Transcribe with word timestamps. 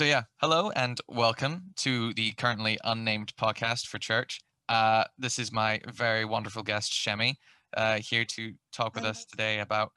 So 0.00 0.06
yeah, 0.06 0.22
hello 0.40 0.70
and 0.70 0.98
welcome 1.08 1.74
to 1.76 2.14
the 2.14 2.32
currently 2.32 2.78
unnamed 2.84 3.36
podcast 3.36 3.86
for 3.86 3.98
church. 3.98 4.40
Uh, 4.66 5.04
this 5.18 5.38
is 5.38 5.52
my 5.52 5.78
very 5.92 6.24
wonderful 6.24 6.62
guest 6.62 7.04
Semi, 7.04 7.36
uh, 7.76 7.98
here 7.98 8.24
to 8.24 8.54
talk 8.72 8.94
with 8.94 9.04
us 9.04 9.26
today 9.26 9.60
about 9.60 9.92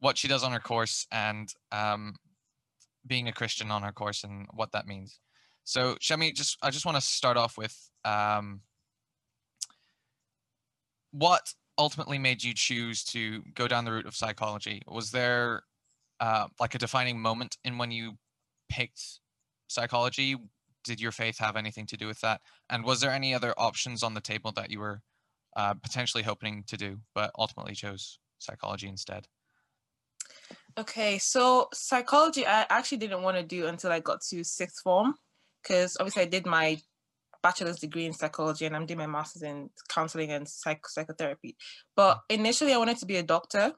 what 0.00 0.16
she 0.16 0.26
does 0.26 0.42
on 0.42 0.52
her 0.52 0.58
course 0.58 1.06
and 1.12 1.52
um, 1.70 2.14
being 3.06 3.28
a 3.28 3.32
Christian 3.34 3.70
on 3.70 3.82
her 3.82 3.92
course 3.92 4.24
and 4.24 4.46
what 4.54 4.72
that 4.72 4.86
means. 4.86 5.20
So 5.64 5.98
Semi, 6.00 6.32
just 6.32 6.56
I 6.62 6.70
just 6.70 6.86
want 6.86 6.96
to 6.96 7.02
start 7.02 7.36
off 7.36 7.58
with 7.58 7.76
um, 8.06 8.62
what 11.10 11.52
ultimately 11.76 12.18
made 12.18 12.42
you 12.42 12.54
choose 12.54 13.04
to 13.04 13.42
go 13.54 13.68
down 13.68 13.84
the 13.84 13.92
route 13.92 14.06
of 14.06 14.16
psychology? 14.16 14.80
Was 14.88 15.10
there 15.10 15.64
uh, 16.20 16.46
like 16.58 16.74
a 16.74 16.78
defining 16.78 17.20
moment 17.20 17.58
in 17.66 17.76
when 17.76 17.90
you 17.90 18.14
picked 18.70 19.20
psychology? 19.72 20.36
Did 20.84 21.00
your 21.00 21.12
faith 21.12 21.38
have 21.38 21.56
anything 21.56 21.86
to 21.86 21.96
do 21.96 22.06
with 22.06 22.20
that? 22.20 22.40
And 22.68 22.84
was 22.84 23.00
there 23.00 23.10
any 23.10 23.34
other 23.34 23.54
options 23.56 24.02
on 24.02 24.14
the 24.14 24.20
table 24.20 24.52
that 24.52 24.70
you 24.70 24.80
were 24.80 25.02
uh, 25.56 25.74
potentially 25.74 26.22
hoping 26.22 26.64
to 26.66 26.76
do, 26.76 26.98
but 27.14 27.30
ultimately 27.38 27.74
chose 27.74 28.18
psychology 28.38 28.88
instead? 28.88 29.26
Okay, 30.78 31.18
so 31.18 31.68
psychology 31.72 32.46
I 32.46 32.66
actually 32.70 32.98
didn't 32.98 33.22
want 33.22 33.36
to 33.36 33.42
do 33.42 33.66
until 33.66 33.92
I 33.92 34.00
got 34.00 34.22
to 34.30 34.42
sixth 34.42 34.80
form 34.82 35.14
because 35.62 35.96
obviously 36.00 36.22
I 36.22 36.26
did 36.26 36.46
my 36.46 36.78
bachelor's 37.42 37.78
degree 37.78 38.06
in 38.06 38.12
psychology 38.12 38.66
and 38.66 38.74
I'm 38.74 38.86
doing 38.86 38.98
my 38.98 39.06
master's 39.06 39.42
in 39.42 39.70
counseling 39.88 40.30
and 40.30 40.48
psych- 40.48 40.88
psychotherapy. 40.88 41.56
But 41.96 42.20
initially, 42.30 42.72
I 42.72 42.78
wanted 42.78 42.98
to 42.98 43.06
be 43.06 43.16
a 43.16 43.22
doctor 43.22 43.72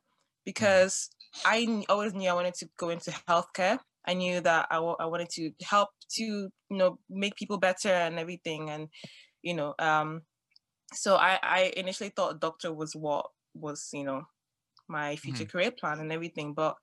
because 0.44 1.08
I 1.44 1.84
always 1.88 2.14
knew 2.14 2.28
I 2.28 2.34
wanted 2.34 2.54
to 2.54 2.68
go 2.76 2.90
into 2.90 3.10
healthcare. 3.28 3.78
I 4.06 4.14
knew 4.14 4.40
that 4.40 4.66
I, 4.70 4.76
w- 4.76 4.96
I 4.98 5.06
wanted 5.06 5.30
to 5.30 5.50
help 5.62 5.88
to 6.16 6.22
you 6.22 6.50
know 6.70 6.98
make 7.08 7.36
people 7.36 7.58
better 7.58 7.88
and 7.88 8.18
everything, 8.18 8.70
and 8.70 8.88
you 9.42 9.54
know, 9.54 9.74
um, 9.78 10.22
so 10.92 11.16
I 11.16 11.38
I 11.42 11.72
initially 11.76 12.10
thought 12.10 12.40
doctor 12.40 12.72
was 12.72 12.94
what 12.94 13.26
was 13.54 13.88
you 13.92 14.04
know 14.04 14.22
my 14.88 15.16
future 15.16 15.44
mm-hmm. 15.44 15.50
career 15.50 15.70
plan 15.70 16.00
and 16.00 16.12
everything, 16.12 16.54
but 16.54 16.76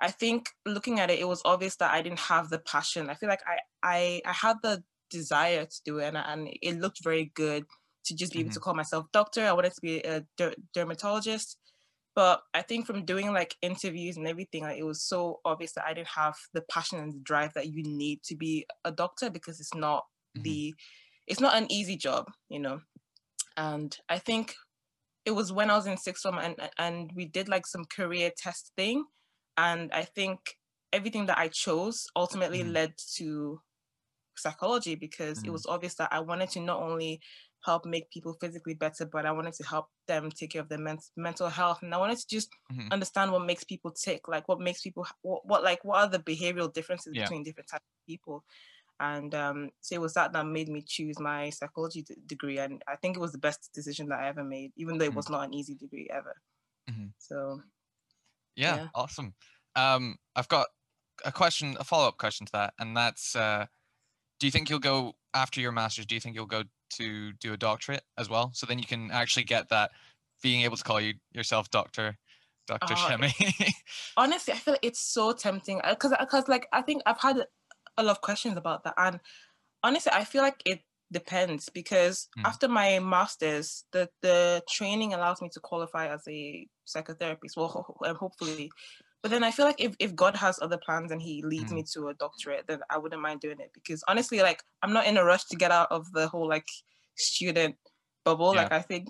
I 0.00 0.10
think 0.10 0.50
looking 0.66 1.00
at 1.00 1.10
it, 1.10 1.20
it 1.20 1.28
was 1.28 1.42
obvious 1.44 1.76
that 1.76 1.92
I 1.92 2.02
didn't 2.02 2.20
have 2.20 2.50
the 2.50 2.58
passion. 2.58 3.08
I 3.08 3.14
feel 3.14 3.28
like 3.28 3.42
I 3.46 3.58
I 3.82 4.22
I 4.26 4.32
had 4.32 4.56
the 4.62 4.82
desire 5.10 5.64
to 5.64 5.80
do 5.84 5.98
it, 5.98 6.08
and, 6.08 6.16
and 6.16 6.48
it 6.62 6.80
looked 6.80 7.02
very 7.02 7.32
good 7.34 7.64
to 8.06 8.14
just 8.14 8.32
be 8.32 8.38
mm-hmm. 8.38 8.46
able 8.46 8.54
to 8.54 8.60
call 8.60 8.74
myself 8.74 9.06
doctor. 9.12 9.44
I 9.44 9.52
wanted 9.52 9.74
to 9.74 9.80
be 9.80 9.98
a 10.00 10.24
der- 10.36 10.54
dermatologist, 10.74 11.58
but 12.16 12.40
I 12.54 12.62
think 12.62 12.86
from 12.86 13.04
doing 13.04 13.30
like 13.32 13.54
interviews 13.60 14.16
and 14.16 14.26
everything, 14.26 14.62
like, 14.62 14.78
it 14.78 14.86
was 14.86 15.02
so 15.02 15.40
obvious 15.44 15.72
that 15.72 15.84
I 15.86 15.92
didn't 15.92 16.08
have 16.08 16.34
the 16.54 16.62
passion 16.62 16.98
and 16.98 17.12
the 17.12 17.20
drive 17.20 17.52
that 17.54 17.68
you 17.68 17.82
need 17.84 18.22
to 18.24 18.34
be 18.34 18.66
a 18.86 18.90
doctor 18.90 19.28
because 19.28 19.60
it's 19.60 19.74
not 19.74 20.04
mm-hmm. 20.36 20.42
the 20.42 20.74
it's 21.26 21.40
not 21.40 21.56
an 21.56 21.70
easy 21.70 21.96
job, 21.96 22.24
you 22.48 22.58
know. 22.58 22.80
And 23.58 23.94
I 24.08 24.18
think 24.18 24.54
it 25.26 25.32
was 25.32 25.52
when 25.52 25.70
I 25.70 25.76
was 25.76 25.86
in 25.86 25.98
sixth 25.98 26.22
form 26.22 26.38
and 26.38 26.56
and 26.78 27.10
we 27.14 27.26
did 27.26 27.50
like 27.50 27.66
some 27.66 27.84
career 27.84 28.30
test 28.34 28.72
thing, 28.76 29.04
and 29.58 29.92
I 29.92 30.04
think 30.04 30.38
everything 30.94 31.26
that 31.26 31.36
I 31.36 31.48
chose 31.48 32.06
ultimately 32.16 32.60
mm-hmm. 32.60 32.72
led 32.72 32.94
to 33.16 33.60
psychology 34.36 34.94
because 34.94 35.42
mm. 35.42 35.48
it 35.48 35.50
was 35.50 35.66
obvious 35.66 35.94
that 35.96 36.12
I 36.12 36.20
wanted 36.20 36.50
to 36.50 36.60
not 36.60 36.80
only 36.80 37.20
help 37.66 37.84
make 37.84 38.10
people 38.10 38.34
physically 38.40 38.74
better, 38.74 39.04
but 39.04 39.26
I 39.26 39.32
wanted 39.32 39.54
to 39.54 39.64
help 39.64 39.88
them 40.06 40.30
take 40.30 40.52
care 40.52 40.62
of 40.62 40.68
their 40.68 40.78
men- 40.78 40.98
mental 41.16 41.48
health, 41.48 41.82
and 41.82 41.92
I 41.92 41.98
wanted 41.98 42.18
to 42.18 42.26
just 42.28 42.48
mm-hmm. 42.72 42.92
understand 42.92 43.32
what 43.32 43.44
makes 43.44 43.64
people 43.64 43.90
tick, 43.90 44.28
like 44.28 44.48
what 44.48 44.60
makes 44.60 44.80
people, 44.80 45.06
what, 45.22 45.46
what 45.46 45.64
like 45.64 45.84
what 45.84 45.98
are 45.98 46.08
the 46.08 46.20
behavioral 46.20 46.72
differences 46.72 47.12
yeah. 47.14 47.24
between 47.24 47.42
different 47.42 47.68
types 47.68 47.84
of 47.84 48.06
people, 48.06 48.44
and 49.00 49.34
um, 49.34 49.70
so 49.80 49.96
it 49.96 50.00
was 50.00 50.14
that 50.14 50.32
that 50.32 50.46
made 50.46 50.68
me 50.68 50.82
choose 50.86 51.18
my 51.18 51.50
psychology 51.50 52.02
d- 52.02 52.14
degree, 52.26 52.58
and 52.58 52.82
I 52.88 52.96
think 52.96 53.16
it 53.16 53.20
was 53.20 53.32
the 53.32 53.38
best 53.38 53.70
decision 53.74 54.08
that 54.08 54.20
I 54.20 54.28
ever 54.28 54.44
made, 54.44 54.72
even 54.76 54.96
though 54.96 55.04
it 55.04 55.08
mm-hmm. 55.08 55.16
was 55.16 55.28
not 55.28 55.44
an 55.44 55.54
easy 55.54 55.74
degree 55.74 56.08
ever. 56.10 56.36
Mm-hmm. 56.88 57.08
So, 57.18 57.60
yeah, 58.54 58.76
yeah, 58.76 58.88
awesome. 58.94 59.34
Um, 59.74 60.16
I've 60.36 60.48
got 60.48 60.68
a 61.24 61.32
question, 61.32 61.76
a 61.80 61.84
follow 61.84 62.08
up 62.08 62.16
question 62.16 62.46
to 62.46 62.52
that, 62.52 62.74
and 62.78 62.96
that's. 62.96 63.34
Uh, 63.34 63.66
do 64.38 64.46
you 64.46 64.50
think 64.50 64.68
you'll 64.68 64.78
go 64.78 65.14
after 65.32 65.60
your 65.60 65.72
master's? 65.72 66.04
Do 66.06 66.14
you 66.14 66.20
think 66.20 66.36
you'll 66.36 66.44
go 66.44 66.64
to 66.90 67.32
do 67.34 67.52
a 67.52 67.56
doctorate 67.56 68.02
as 68.18 68.28
well? 68.28 68.50
So 68.54 68.66
then 68.66 68.78
you 68.78 68.86
can 68.86 69.10
actually 69.10 69.44
get 69.44 69.68
that 69.70 69.90
being 70.42 70.62
able 70.62 70.76
to 70.76 70.84
call 70.84 71.00
you 71.00 71.14
yourself 71.32 71.70
doctor, 71.70 72.16
Dr. 72.66 72.94
Uh, 72.94 73.08
Semi. 73.08 73.32
honestly, 74.16 74.54
I 74.54 74.56
feel 74.56 74.74
like 74.74 74.84
it's 74.84 75.00
so 75.00 75.32
tempting 75.32 75.80
because 75.88 76.12
uh, 76.12 76.16
because 76.20 76.48
like 76.48 76.66
I 76.72 76.82
think 76.82 77.02
I've 77.06 77.20
had 77.20 77.44
a 77.96 78.02
lot 78.02 78.12
of 78.12 78.20
questions 78.20 78.56
about 78.56 78.84
that, 78.84 78.94
and 78.96 79.20
honestly, 79.82 80.12
I 80.14 80.24
feel 80.24 80.42
like 80.42 80.62
it 80.64 80.80
depends 81.12 81.68
because 81.68 82.28
mm. 82.38 82.42
after 82.44 82.68
my 82.68 82.98
master's, 82.98 83.84
the 83.92 84.08
the 84.22 84.62
training 84.68 85.14
allows 85.14 85.40
me 85.40 85.48
to 85.52 85.60
qualify 85.60 86.08
as 86.08 86.22
a 86.28 86.66
psychotherapist. 86.86 87.56
Well, 87.56 87.68
ho- 87.68 88.14
hopefully, 88.14 88.70
but 89.22 89.30
then 89.30 89.42
I 89.42 89.50
feel 89.50 89.66
like 89.66 89.80
if, 89.80 89.96
if 89.98 90.14
God 90.14 90.36
has 90.36 90.58
other 90.60 90.78
plans 90.78 91.10
and 91.10 91.20
he 91.20 91.42
leads 91.42 91.72
mm. 91.72 91.76
me 91.76 91.84
to 91.94 92.08
a 92.08 92.14
doctorate, 92.14 92.66
then 92.68 92.80
I 92.90 92.98
wouldn't 92.98 93.22
mind 93.22 93.40
doing 93.40 93.60
it 93.60 93.70
because 93.74 94.04
honestly, 94.08 94.40
like 94.40 94.62
I'm 94.82 94.92
not 94.92 95.06
in 95.06 95.16
a 95.16 95.24
rush 95.24 95.44
to 95.46 95.56
get 95.56 95.70
out 95.70 95.90
of 95.90 96.10
the 96.12 96.28
whole 96.28 96.48
like 96.48 96.68
student 97.16 97.76
bubble. 98.24 98.54
Yeah. 98.54 98.62
Like 98.62 98.72
I 98.72 98.82
think 98.82 99.08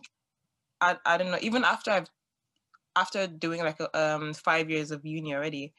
I 0.81 0.97
I 1.05 1.19
don't 1.19 1.31
know, 1.31 1.39
even 1.43 1.65
after 1.65 1.91
I've 1.91 2.09
after 2.95 3.27
doing 3.27 3.61
like 3.61 3.81
a, 3.81 3.99
um 3.99 4.33
five 4.33 4.71
years 4.71 4.91
of 4.91 5.05
uni 5.05 5.35
already, 5.35 5.75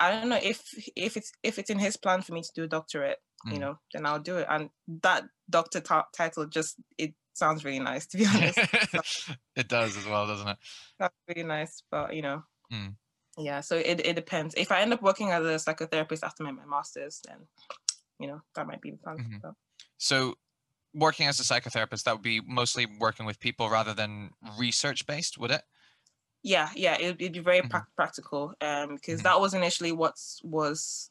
I 0.00 0.10
don't 0.10 0.28
know 0.28 0.40
if 0.42 0.62
if 0.96 1.16
it's 1.16 1.32
if 1.42 1.58
it's 1.58 1.70
in 1.70 1.78
his 1.78 1.96
plan 1.96 2.22
for 2.22 2.32
me 2.32 2.42
to 2.42 2.50
do 2.54 2.64
a 2.64 2.68
doctorate, 2.68 3.18
mm. 3.46 3.54
you 3.54 3.60
know, 3.60 3.78
then 3.92 4.04
I'll 4.04 4.18
do 4.18 4.36
it. 4.38 4.46
And 4.50 4.70
that 5.02 5.24
doctor 5.48 5.80
t- 5.80 6.10
title 6.14 6.46
just 6.46 6.76
it 6.98 7.14
sounds 7.34 7.64
really 7.64 7.80
nice 7.80 8.06
to 8.08 8.18
be 8.18 8.26
honest. 8.26 8.58
it 9.56 9.68
does 9.68 9.96
as 9.96 10.06
well, 10.06 10.26
doesn't 10.26 10.48
it? 10.48 10.58
That's 10.98 11.14
really 11.28 11.44
nice, 11.44 11.82
but 11.90 12.14
you 12.14 12.22
know. 12.22 12.42
Mm 12.72 12.96
yeah 13.38 13.60
so 13.60 13.76
it, 13.76 14.04
it 14.04 14.14
depends 14.14 14.54
if 14.56 14.70
i 14.70 14.80
end 14.80 14.92
up 14.92 15.02
working 15.02 15.30
as 15.30 15.44
a 15.44 15.72
psychotherapist 15.72 16.22
after 16.22 16.42
my, 16.42 16.52
my 16.52 16.64
master's 16.66 17.20
then 17.26 17.38
you 18.18 18.26
know 18.26 18.40
that 18.54 18.66
might 18.66 18.80
be 18.80 18.90
the 18.90 18.96
plan 18.98 19.18
mm-hmm. 19.18 19.48
so 19.98 20.34
working 20.94 21.26
as 21.26 21.40
a 21.40 21.42
psychotherapist 21.42 22.04
that 22.04 22.14
would 22.14 22.22
be 22.22 22.40
mostly 22.40 22.86
working 23.00 23.26
with 23.26 23.40
people 23.40 23.68
rather 23.68 23.94
than 23.94 24.30
research 24.58 25.06
based 25.06 25.38
would 25.38 25.50
it 25.50 25.62
yeah 26.42 26.68
yeah 26.76 26.96
it, 27.00 27.20
would 27.20 27.32
be 27.32 27.40
very 27.40 27.60
mm-hmm. 27.60 27.68
pra- 27.68 27.86
practical 27.96 28.52
um 28.60 28.94
because 28.94 29.20
mm-hmm. 29.20 29.24
that 29.24 29.40
was 29.40 29.54
initially 29.54 29.92
what 29.92 30.14
was 30.42 31.10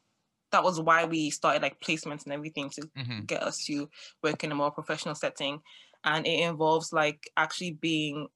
that 0.51 0.63
was 0.63 0.79
why 0.79 1.03
we 1.03 1.31
started 1.31 1.63
like 1.63 1.79
placements 1.79 2.23
and 2.23 2.31
everything 2.31 2.69
to 2.69 2.81
mm-hmm. 2.97 3.21
get 3.21 3.41
us 3.41 3.65
to 3.65 3.89
work 4.21 4.43
in 4.43 4.51
a 4.51 4.55
more 4.55 4.71
professional 4.71 5.15
setting 5.15 5.59
and 6.03 6.27
it 6.27 6.39
involves 6.41 6.93
like 6.93 7.29
actually 7.35 7.71
being 7.71 8.27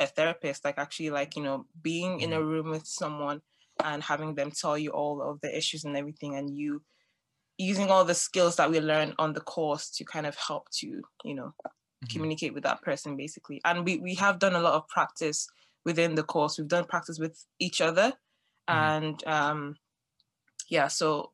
a 0.00 0.06
therapist, 0.06 0.64
like 0.64 0.78
actually 0.78 1.10
like, 1.10 1.36
you 1.36 1.42
know, 1.42 1.66
being 1.82 2.20
in 2.20 2.32
a 2.32 2.36
mm-hmm. 2.36 2.48
room 2.48 2.70
with 2.70 2.86
someone 2.86 3.40
and 3.82 4.02
having 4.02 4.34
them 4.34 4.50
tell 4.50 4.78
you 4.78 4.90
all 4.90 5.22
of 5.22 5.40
the 5.40 5.56
issues 5.56 5.84
and 5.84 5.96
everything 5.96 6.36
and 6.36 6.56
you 6.56 6.82
using 7.58 7.88
all 7.88 8.04
the 8.04 8.14
skills 8.14 8.56
that 8.56 8.70
we 8.70 8.80
learn 8.80 9.14
on 9.18 9.32
the 9.32 9.40
course 9.40 9.90
to 9.90 10.04
kind 10.04 10.26
of 10.26 10.36
help 10.36 10.68
to, 10.70 10.86
you 11.24 11.34
know, 11.34 11.54
mm-hmm. 11.64 12.06
communicate 12.12 12.52
with 12.54 12.64
that 12.64 12.82
person 12.82 13.16
basically. 13.16 13.60
And 13.64 13.84
we, 13.84 13.98
we 13.98 14.14
have 14.16 14.38
done 14.38 14.54
a 14.54 14.60
lot 14.60 14.74
of 14.74 14.88
practice 14.88 15.46
within 15.84 16.16
the 16.16 16.24
course. 16.24 16.58
We've 16.58 16.66
done 16.68 16.84
practice 16.84 17.18
with 17.18 17.44
each 17.60 17.80
other. 17.80 18.12
Mm-hmm. 18.68 18.78
And 18.78 19.26
um 19.26 19.76
yeah, 20.68 20.88
so 20.88 21.32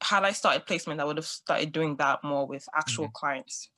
had 0.00 0.24
I 0.24 0.32
started 0.32 0.66
placement, 0.66 1.00
I 1.00 1.04
would 1.04 1.16
have 1.16 1.26
started 1.26 1.72
doing 1.72 1.96
that 1.96 2.22
more 2.22 2.46
with 2.46 2.66
actual 2.74 3.06
mm-hmm. 3.06 3.12
clients. 3.12 3.70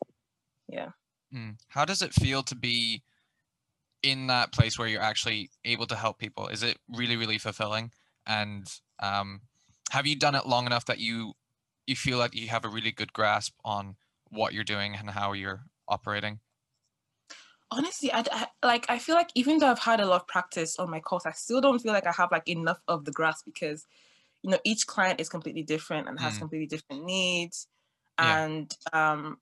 Yeah. 0.68 0.90
Mm. 1.34 1.56
How 1.68 1.84
does 1.84 2.02
it 2.02 2.12
feel 2.12 2.42
to 2.44 2.54
be 2.54 3.02
in 4.02 4.28
that 4.28 4.52
place 4.52 4.78
where 4.78 4.88
you're 4.88 5.02
actually 5.02 5.50
able 5.64 5.86
to 5.86 5.96
help 5.96 6.18
people 6.18 6.48
is 6.48 6.62
it 6.62 6.78
really 6.88 7.16
really 7.16 7.38
fulfilling 7.38 7.90
and 8.26 8.66
um, 9.02 9.40
have 9.90 10.06
you 10.06 10.16
done 10.16 10.34
it 10.34 10.46
long 10.46 10.66
enough 10.66 10.86
that 10.86 10.98
you 10.98 11.34
you 11.86 11.96
feel 11.96 12.18
like 12.18 12.34
you 12.34 12.48
have 12.48 12.64
a 12.64 12.68
really 12.68 12.92
good 12.92 13.12
grasp 13.12 13.54
on 13.64 13.96
what 14.30 14.52
you're 14.52 14.64
doing 14.64 14.94
and 14.94 15.10
how 15.10 15.32
you're 15.32 15.64
operating 15.88 16.38
honestly 17.70 18.12
I, 18.12 18.24
I, 18.32 18.46
like 18.64 18.86
i 18.88 18.98
feel 18.98 19.14
like 19.14 19.30
even 19.34 19.58
though 19.58 19.68
i've 19.68 19.78
had 19.78 20.00
a 20.00 20.06
lot 20.06 20.22
of 20.22 20.28
practice 20.28 20.78
on 20.78 20.90
my 20.90 21.00
course 21.00 21.26
i 21.26 21.32
still 21.32 21.60
don't 21.60 21.80
feel 21.80 21.92
like 21.92 22.06
i 22.06 22.12
have 22.12 22.32
like 22.32 22.48
enough 22.48 22.80
of 22.88 23.04
the 23.04 23.12
grasp 23.12 23.44
because 23.44 23.86
you 24.42 24.50
know 24.50 24.58
each 24.64 24.86
client 24.86 25.20
is 25.20 25.28
completely 25.28 25.62
different 25.62 26.08
and 26.08 26.18
has 26.20 26.36
mm. 26.36 26.40
completely 26.40 26.66
different 26.66 27.04
needs 27.04 27.66
yeah. 28.18 28.44
and 28.44 28.76
um 28.92 29.38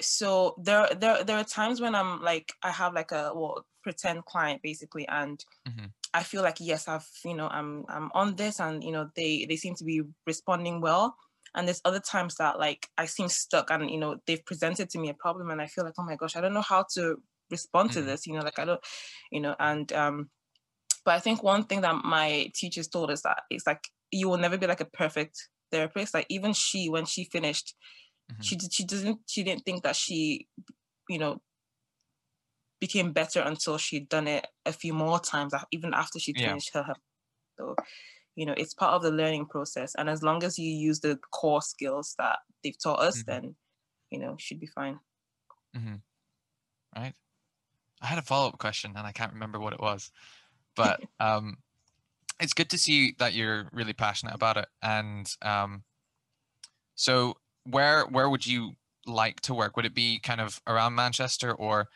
so 0.00 0.54
there 0.62 0.88
there 0.98 1.24
there 1.24 1.36
are 1.36 1.44
times 1.44 1.80
when 1.80 1.94
i'm 1.94 2.22
like 2.22 2.52
i 2.62 2.70
have 2.70 2.94
like 2.94 3.12
a 3.12 3.32
well 3.34 3.64
pretend 3.82 4.24
client 4.24 4.60
basically 4.62 5.06
and 5.08 5.44
mm-hmm. 5.68 5.86
i 6.14 6.22
feel 6.22 6.42
like 6.42 6.56
yes 6.60 6.88
i've 6.88 7.08
you 7.24 7.34
know 7.34 7.48
i'm 7.48 7.84
i'm 7.88 8.10
on 8.14 8.36
this 8.36 8.60
and 8.60 8.84
you 8.84 8.92
know 8.92 9.08
they 9.16 9.46
they 9.48 9.56
seem 9.56 9.74
to 9.74 9.84
be 9.84 10.02
responding 10.26 10.80
well 10.80 11.16
and 11.54 11.66
there's 11.66 11.80
other 11.84 12.00
times 12.00 12.36
that 12.36 12.58
like 12.58 12.88
i 12.96 13.06
seem 13.06 13.28
stuck 13.28 13.70
and 13.70 13.90
you 13.90 13.98
know 13.98 14.16
they've 14.26 14.44
presented 14.44 14.88
to 14.90 14.98
me 14.98 15.08
a 15.08 15.14
problem 15.14 15.50
and 15.50 15.60
i 15.60 15.66
feel 15.66 15.84
like 15.84 15.94
oh 15.98 16.04
my 16.04 16.16
gosh 16.16 16.36
i 16.36 16.40
don't 16.40 16.54
know 16.54 16.62
how 16.62 16.84
to 16.92 17.20
respond 17.50 17.90
mm-hmm. 17.90 18.00
to 18.00 18.06
this 18.06 18.26
you 18.26 18.34
know 18.34 18.42
like 18.42 18.58
i 18.58 18.64
don't 18.64 18.80
you 19.32 19.40
know 19.40 19.56
and 19.58 19.92
um 19.92 20.28
but 21.04 21.14
i 21.14 21.18
think 21.18 21.42
one 21.42 21.64
thing 21.64 21.80
that 21.80 22.04
my 22.04 22.50
teachers 22.54 22.88
told 22.88 23.10
us 23.10 23.22
that 23.22 23.42
it's 23.50 23.66
like 23.66 23.88
you 24.10 24.28
will 24.28 24.38
never 24.38 24.56
be 24.56 24.66
like 24.66 24.80
a 24.80 24.86
perfect 24.86 25.48
therapist. 25.70 26.14
Like 26.14 26.26
even 26.28 26.52
she, 26.52 26.88
when 26.88 27.04
she 27.04 27.24
finished, 27.24 27.74
Mhm. 28.30 28.42
she 28.44 28.56
did 28.56 28.72
she 28.72 28.84
doesn't 28.84 29.20
she 29.26 29.42
didn't 29.42 29.64
think 29.64 29.82
that 29.84 29.96
she, 29.96 30.48
you 31.08 31.18
know, 31.18 31.42
became 32.80 33.12
better 33.12 33.40
until 33.40 33.78
she'd 33.78 34.08
done 34.08 34.28
it 34.28 34.46
a 34.64 34.72
few 34.72 34.94
more 34.94 35.18
times, 35.18 35.52
even 35.72 35.94
after 35.94 36.18
she 36.18 36.32
Yeah. 36.34 36.48
finished 36.48 36.70
her. 36.74 36.82
her- 36.84 36.94
So, 37.58 37.74
you 38.36 38.46
know, 38.46 38.54
it's 38.56 38.74
part 38.74 38.94
of 38.94 39.02
the 39.02 39.10
learning 39.10 39.46
process, 39.46 39.94
and 39.96 40.08
as 40.08 40.22
long 40.22 40.44
as 40.44 40.58
you 40.58 40.70
use 40.70 41.00
the 41.00 41.16
core 41.32 41.62
skills 41.62 42.14
that 42.18 42.38
they've 42.62 42.78
taught 42.78 43.00
us, 43.00 43.22
Mhm. 43.22 43.26
then, 43.26 43.56
you 44.10 44.18
know, 44.20 44.36
should 44.38 44.60
be 44.60 44.66
fine. 44.68 45.00
Mm-hmm. 45.76 45.96
right? 46.96 47.14
I 48.00 48.06
had 48.06 48.18
a 48.18 48.22
follow 48.22 48.48
up 48.50 48.58
question 48.58 48.96
and 48.96 49.06
I 49.06 49.12
can't 49.12 49.32
remember 49.32 49.58
what 49.60 49.72
it 49.72 49.80
was, 49.80 50.10
but 50.76 51.00
um, 51.20 51.62
it's 52.40 52.54
good 52.54 52.70
to 52.70 52.78
see 52.78 53.12
that 53.18 53.34
you're 53.34 53.68
really 53.72 53.92
passionate 53.92 54.34
about 54.34 54.56
it. 54.56 54.68
And 54.82 55.32
um, 55.42 55.84
so, 56.94 57.38
where 57.70 58.06
where 58.06 58.28
would 58.30 58.46
you 58.46 58.72
like 59.06 59.40
to 59.42 59.54
work? 59.54 59.76
Would 59.76 59.86
it 59.86 59.94
be 59.94 60.18
kind 60.20 60.40
of 60.40 60.60
around 60.66 60.94
Manchester, 60.94 61.52
or 61.52 61.88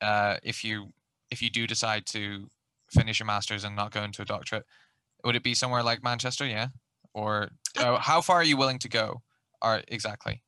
uh, 0.00 0.36
if 0.42 0.64
you 0.64 0.92
if 1.30 1.42
you 1.42 1.50
do 1.50 1.66
decide 1.66 2.06
to 2.06 2.48
finish 2.90 3.20
your 3.20 3.26
masters 3.26 3.64
and 3.64 3.76
not 3.76 3.92
go 3.92 4.02
into 4.02 4.22
a 4.22 4.24
doctorate, 4.24 4.66
would 5.24 5.36
it 5.36 5.42
be 5.42 5.54
somewhere 5.54 5.82
like 5.82 6.02
Manchester? 6.02 6.46
Yeah, 6.46 6.68
or 7.14 7.50
uh, 7.78 7.98
how 7.98 8.20
far 8.20 8.36
are 8.36 8.44
you 8.44 8.56
willing 8.56 8.78
to 8.80 8.88
go? 8.88 9.22
Or 9.62 9.82
exactly? 9.88 10.42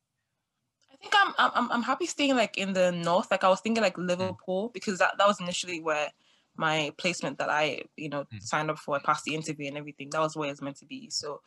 I 0.92 0.96
think 0.96 1.14
I'm 1.16 1.34
I'm 1.38 1.72
I'm 1.72 1.82
happy 1.82 2.06
staying 2.06 2.36
like 2.36 2.58
in 2.58 2.72
the 2.72 2.92
north. 2.92 3.30
Like 3.30 3.44
I 3.44 3.48
was 3.48 3.60
thinking 3.60 3.82
like 3.82 3.98
Liverpool 3.98 4.70
because 4.74 4.98
that, 4.98 5.14
that 5.18 5.26
was 5.26 5.40
initially 5.40 5.80
where 5.80 6.10
my 6.56 6.92
placement 6.98 7.38
that 7.38 7.48
I 7.50 7.82
you 7.96 8.08
know 8.08 8.26
Mm. 8.32 8.42
signed 8.42 8.70
up 8.70 8.78
for. 8.78 8.96
I 8.96 9.00
passed 9.00 9.24
the 9.24 9.34
interview 9.34 9.68
and 9.68 9.76
everything. 9.76 10.10
That 10.10 10.20
was 10.20 10.36
where 10.36 10.50
it's 10.50 10.62
meant 10.62 10.76
to 10.78 10.86
be. 10.86 11.10
So 11.10 11.40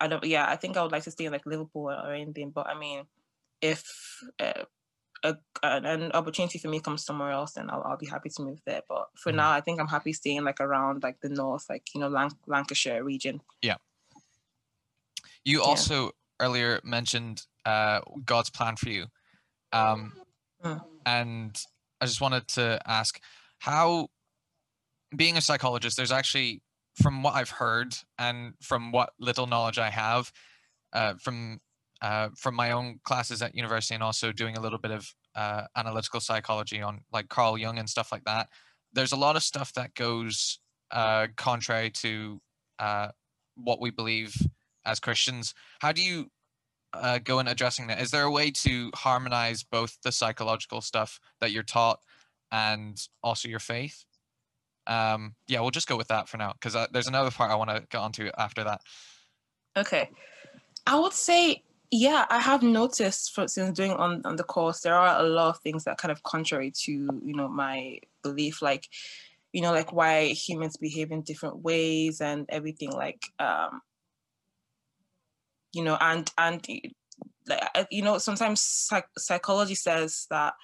I 0.00 0.08
don't. 0.08 0.24
Yeah, 0.24 0.46
I 0.48 0.56
think 0.56 0.76
I 0.76 0.82
would 0.82 0.92
like 0.92 1.04
to 1.04 1.10
stay 1.10 1.24
in 1.24 1.32
like 1.32 1.46
Liverpool 1.46 1.90
or 1.90 2.12
anything. 2.12 2.50
But 2.50 2.66
I 2.68 2.78
mean, 2.78 3.06
if 3.60 4.22
uh, 4.38 4.64
a, 5.24 5.36
an, 5.62 6.12
opportunity 6.12 6.58
for 6.58 6.68
me 6.68 6.80
comes 6.80 7.04
somewhere 7.04 7.30
else, 7.30 7.52
then 7.52 7.70
I'll, 7.70 7.82
I'll 7.82 7.96
be 7.96 8.06
happy 8.06 8.28
to 8.30 8.42
move 8.42 8.60
there. 8.66 8.82
But 8.88 9.08
for 9.16 9.32
Mhm. 9.32 9.36
now, 9.36 9.50
I 9.50 9.60
think 9.60 9.80
I'm 9.80 9.88
happy 9.88 10.12
staying 10.12 10.44
like 10.44 10.60
around 10.60 11.02
like 11.02 11.20
the 11.20 11.28
north, 11.28 11.66
like 11.68 11.94
you 11.94 12.00
know 12.00 12.10
Lanc- 12.10 12.36
Lancashire 12.46 13.02
region. 13.02 13.40
Yeah. 13.62 13.76
You 15.44 15.60
Yeah. 15.60 15.68
also 15.68 16.10
earlier 16.40 16.80
mentioned 16.84 17.46
uh, 17.64 18.00
God's 18.24 18.50
plan 18.50 18.76
for 18.76 18.90
you. 18.90 19.06
Um, 19.72 20.12
Mm. 20.64 20.80
and 21.04 21.64
I 22.00 22.06
just 22.06 22.20
wanted 22.20 22.48
to 22.48 22.80
ask 22.86 23.20
how, 23.58 24.08
being 25.14 25.36
a 25.36 25.40
psychologist, 25.40 25.96
there's 25.96 26.12
actually, 26.12 26.62
from 27.00 27.22
what 27.22 27.34
I've 27.34 27.50
heard 27.50 27.94
and 28.18 28.54
from 28.60 28.92
what 28.92 29.10
little 29.18 29.46
knowledge 29.46 29.78
I 29.78 29.90
have, 29.90 30.32
uh, 30.92 31.14
from 31.14 31.60
uh, 32.02 32.28
from 32.36 32.54
my 32.54 32.72
own 32.72 33.00
classes 33.04 33.40
at 33.42 33.54
university 33.54 33.94
and 33.94 34.02
also 34.02 34.32
doing 34.32 34.56
a 34.56 34.60
little 34.60 34.78
bit 34.78 34.90
of 34.90 35.14
uh, 35.34 35.62
analytical 35.76 36.20
psychology 36.20 36.82
on 36.82 37.00
like 37.12 37.28
Carl 37.28 37.56
Jung 37.56 37.78
and 37.78 37.88
stuff 37.88 38.12
like 38.12 38.24
that. 38.24 38.48
There's 38.92 39.12
a 39.12 39.16
lot 39.16 39.36
of 39.36 39.42
stuff 39.42 39.72
that 39.74 39.94
goes 39.94 40.58
uh, 40.90 41.28
contrary 41.36 41.90
to 41.90 42.40
uh, 42.78 43.08
what 43.56 43.80
we 43.80 43.90
believe 43.90 44.34
as 44.84 45.00
Christians. 45.00 45.54
How 45.80 45.92
do 45.92 46.02
you 46.02 46.30
uh, 46.92 47.18
go 47.18 47.38
in 47.38 47.48
addressing 47.48 47.86
that? 47.88 48.00
Is 48.00 48.10
there 48.10 48.24
a 48.24 48.30
way 48.30 48.50
to 48.50 48.90
harmonize 48.94 49.62
both 49.62 49.98
the 50.02 50.12
psychological 50.12 50.80
stuff 50.80 51.18
that 51.40 51.50
you're 51.50 51.62
taught 51.62 52.00
and 52.50 53.00
also 53.22 53.48
your 53.48 53.58
faith? 53.58 54.04
Um, 54.86 55.34
yeah, 55.48 55.60
we'll 55.60 55.70
just 55.70 55.88
go 55.88 55.96
with 55.96 56.08
that 56.08 56.28
for 56.28 56.36
now 56.36 56.52
because 56.52 56.76
uh, 56.76 56.86
there's 56.92 57.08
another 57.08 57.30
part 57.30 57.50
I 57.50 57.56
want 57.56 57.70
to 57.70 57.84
get 57.90 57.98
onto 57.98 58.30
after 58.36 58.64
that. 58.64 58.80
Okay. 59.76 60.10
I 60.86 60.98
would 60.98 61.12
say, 61.12 61.62
yeah, 61.90 62.26
I 62.30 62.38
have 62.38 62.62
noticed 62.62 63.34
for, 63.34 63.48
since 63.48 63.76
doing 63.76 63.92
on, 63.92 64.22
on 64.24 64.36
the 64.36 64.44
course, 64.44 64.80
there 64.80 64.94
are 64.94 65.20
a 65.20 65.28
lot 65.28 65.48
of 65.48 65.58
things 65.60 65.84
that 65.84 65.98
kind 65.98 66.12
of 66.12 66.22
contrary 66.22 66.72
to, 66.84 66.92
you 66.92 67.34
know, 67.34 67.48
my 67.48 67.98
belief, 68.22 68.62
like, 68.62 68.88
you 69.52 69.62
know, 69.62 69.72
like 69.72 69.92
why 69.92 70.28
humans 70.28 70.76
behave 70.76 71.10
in 71.12 71.22
different 71.22 71.62
ways 71.62 72.20
and 72.20 72.46
everything 72.48 72.90
like, 72.92 73.22
um, 73.38 73.80
you 75.72 75.82
know, 75.82 75.96
and, 76.00 76.30
and 76.38 76.66
like, 77.48 77.86
you 77.90 78.02
know, 78.02 78.18
sometimes 78.18 78.60
psych- 78.62 79.08
psychology 79.18 79.74
says 79.74 80.26
that 80.30 80.54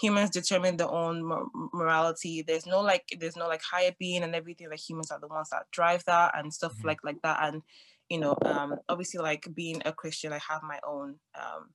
humans 0.00 0.30
determine 0.30 0.76
their 0.76 0.90
own 0.90 1.22
mor- 1.24 1.48
morality. 1.72 2.42
There's 2.42 2.66
no 2.66 2.80
like, 2.80 3.04
there's 3.18 3.36
no 3.36 3.46
like 3.48 3.62
higher 3.62 3.92
being 3.98 4.22
and 4.22 4.34
everything. 4.34 4.68
Like 4.70 4.80
humans 4.80 5.10
are 5.10 5.20
the 5.20 5.28
ones 5.28 5.50
that 5.50 5.70
drive 5.70 6.04
that 6.06 6.36
and 6.36 6.52
stuff 6.52 6.76
Mhm. 6.78 6.84
like, 6.84 7.04
like 7.04 7.22
that. 7.22 7.38
And, 7.42 7.62
you 8.08 8.18
know, 8.18 8.36
um, 8.44 8.78
obviously 8.88 9.20
like 9.20 9.46
being 9.54 9.82
a 9.84 9.92
Christian, 9.92 10.32
I 10.32 10.38
have 10.48 10.62
my 10.62 10.80
own, 10.84 11.20
um, 11.34 11.74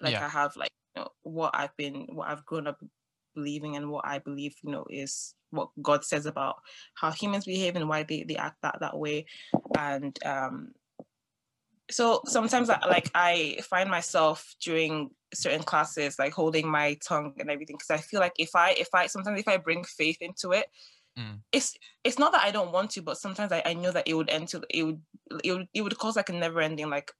like 0.00 0.14
Yeah. 0.14 0.26
I 0.26 0.28
have 0.28 0.56
like, 0.56 0.72
you 0.96 1.02
know, 1.02 1.12
what 1.22 1.50
I've 1.54 1.76
been, 1.76 2.06
what 2.12 2.28
I've 2.28 2.46
grown 2.46 2.66
up 2.66 2.82
believing 3.34 3.76
and 3.76 3.90
what 3.90 4.06
I 4.06 4.18
believe, 4.18 4.54
you 4.62 4.70
know, 4.70 4.86
is 4.88 5.34
what 5.50 5.70
God 5.82 6.04
says 6.04 6.26
about 6.26 6.56
how 6.94 7.10
humans 7.10 7.44
behave 7.44 7.76
and 7.76 7.88
why 7.88 8.02
they, 8.02 8.22
they 8.22 8.36
act 8.36 8.62
that, 8.62 8.78
that 8.80 8.98
way. 8.98 9.26
And, 9.76 10.18
um, 10.24 10.74
so 11.90 12.22
sometimes 12.26 12.70
I, 12.70 12.78
like 12.86 13.10
I 13.14 13.58
find 13.62 13.90
myself 13.90 14.54
during 14.60 15.10
certain 15.34 15.62
classes 15.62 16.18
like 16.18 16.32
holding 16.32 16.68
my 16.68 16.94
tongue 17.06 17.34
and 17.38 17.50
everything 17.50 17.76
because 17.76 17.90
I 17.90 17.98
feel 17.98 18.20
like 18.20 18.34
if 18.38 18.50
I 18.54 18.72
if 18.72 18.88
I 18.94 19.06
sometimes 19.06 19.40
if 19.40 19.48
I 19.48 19.56
bring 19.58 19.84
faith 19.84 20.18
into 20.20 20.52
it, 20.52 20.68
Mm. 21.16 21.42
it's 21.52 21.76
it's 22.04 22.18
not 22.18 22.32
that 22.32 22.44
I 22.44 22.50
don't 22.50 22.72
want 22.72 22.90
to, 22.92 23.02
but 23.02 23.18
sometimes 23.18 23.52
I, 23.52 23.62
I 23.66 23.74
know 23.74 23.92
that 23.92 24.08
it 24.08 24.14
would 24.14 24.30
end 24.30 24.48
to 24.48 24.62
it 24.70 24.84
would 24.84 25.02
it 25.44 25.52
would 25.52 25.68
it 25.74 25.82
would 25.82 25.98
cause 25.98 26.16
like 26.16 26.28
a 26.30 26.32
never 26.32 26.60
ending 26.60 26.90
like 26.90 27.12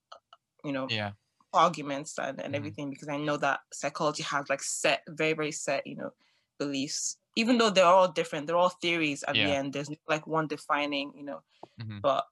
you 0.64 0.72
know 0.72 0.90
Yeah. 0.90 1.12
arguments 1.52 2.18
and, 2.18 2.40
and 2.40 2.54
Mhm. 2.54 2.56
everything 2.56 2.90
because 2.90 3.08
I 3.08 3.16
know 3.18 3.36
that 3.38 3.60
psychology 3.72 4.22
has 4.24 4.48
like 4.50 4.62
set 4.62 5.02
very 5.08 5.32
very 5.34 5.52
set 5.52 5.86
you 5.86 5.96
know 5.96 6.12
beliefs 6.58 7.18
even 7.36 7.58
though 7.58 7.70
they're 7.70 7.86
all 7.86 8.12
different 8.12 8.46
they're 8.46 8.56
all 8.56 8.68
theories 8.70 9.22
at 9.24 9.36
Yeah. 9.36 9.38
the 9.38 9.52
end 9.52 9.72
there's 9.72 9.90
like 10.08 10.26
one 10.26 10.46
defining 10.48 11.12
you 11.16 11.24
know 11.24 11.42
Mhm. 11.78 12.00
but 12.02 12.26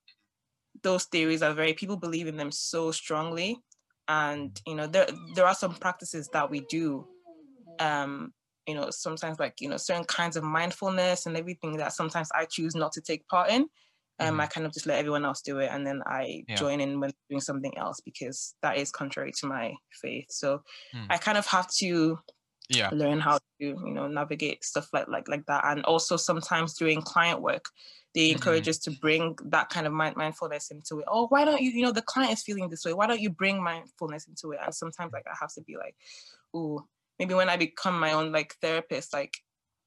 those 0.83 1.05
theories 1.05 1.43
are 1.43 1.55
very 1.55 1.75
people 1.75 1.97
believe 1.97 2.27
in 2.27 2.37
them 2.37 2.53
so 2.53 2.91
strongly 2.93 3.59
and 4.09 4.51
Mm. 4.51 4.63
you 4.67 4.75
know 4.75 4.87
there 4.87 5.07
there 5.35 5.47
are 5.47 5.55
some 5.55 5.75
practices 5.75 6.29
that 6.33 6.51
we 6.51 6.61
do 6.71 7.07
um 7.79 8.33
you 8.67 8.75
know 8.75 8.91
sometimes 8.91 9.39
like 9.39 9.61
you 9.61 9.69
know 9.69 9.77
certain 9.77 10.05
kinds 10.05 10.37
of 10.37 10.45
mindfulness 10.45 11.27
and 11.27 11.37
everything 11.37 11.77
that 11.77 11.93
sometimes 11.93 12.31
i 12.35 12.45
choose 12.45 12.75
not 12.75 12.93
to 12.93 13.01
take 13.01 13.27
part 13.29 13.51
in 13.51 13.69
um 14.19 14.37
Mhm. 14.37 14.41
i 14.41 14.47
kind 14.47 14.67
of 14.67 14.73
just 14.73 14.87
let 14.87 14.99
everyone 14.99 15.25
else 15.25 15.43
do 15.43 15.59
it 15.59 15.69
and 15.71 15.87
then 15.87 16.03
i 16.07 16.45
Yeah. 16.49 16.57
join 16.57 16.81
in 16.81 17.01
when 17.01 17.13
doing 17.29 17.41
something 17.41 17.77
else 17.79 18.01
because 18.01 18.55
that 18.63 18.77
is 18.79 18.91
contrary 18.91 19.33
to 19.33 19.47
my 19.47 19.75
faith 20.01 20.27
so 20.31 20.63
Mm. 20.95 21.07
i 21.11 21.19
kind 21.19 21.39
of 21.39 21.47
have 21.47 21.69
to 21.69 22.19
Yeah. 22.69 22.91
learn 22.93 23.21
how 23.21 23.39
to 23.39 23.43
you 23.61 23.93
know 23.93 24.09
navigate 24.09 24.65
stuff 24.65 24.89
like 24.93 25.07
like 25.09 25.29
like 25.29 25.47
that 25.47 25.65
and 25.65 25.85
also 25.85 26.17
sometimes 26.17 26.75
doing 26.75 27.01
client 27.01 27.41
work 27.41 27.67
they 28.15 28.31
encourage 28.33 28.65
Mhm. 28.65 28.71
us 28.71 28.79
to 28.79 28.91
bring 28.91 29.37
that 29.45 29.69
kind 29.69 29.87
of 29.87 29.93
mind- 29.93 30.17
mindfulness 30.17 30.71
into 30.71 30.99
it 31.01 31.05
oh 31.07 31.29
why 31.29 31.45
don't 31.45 31.63
you 31.63 31.71
you 31.71 31.83
know 31.83 31.93
the 31.93 32.03
client 32.03 32.33
is 32.33 32.43
feeling 32.43 32.69
this 32.69 32.85
way 32.85 32.93
why 32.93 33.07
don't 33.07 33.21
you 33.21 33.31
bring 33.31 33.63
mindfulness 33.63 34.27
into 34.27 34.51
it 34.53 34.59
and 34.65 34.75
sometimes 34.75 35.13
like 35.13 35.27
i 35.29 35.37
have 35.41 35.53
to 35.53 35.61
be 35.63 35.77
like 35.77 35.95
oh 36.55 36.85
maybe 37.19 37.35
when 37.35 37.49
i 37.49 37.57
become 37.57 37.99
my 38.01 38.13
own 38.13 38.33
like 38.33 38.55
therapist 38.61 39.13
like 39.13 39.35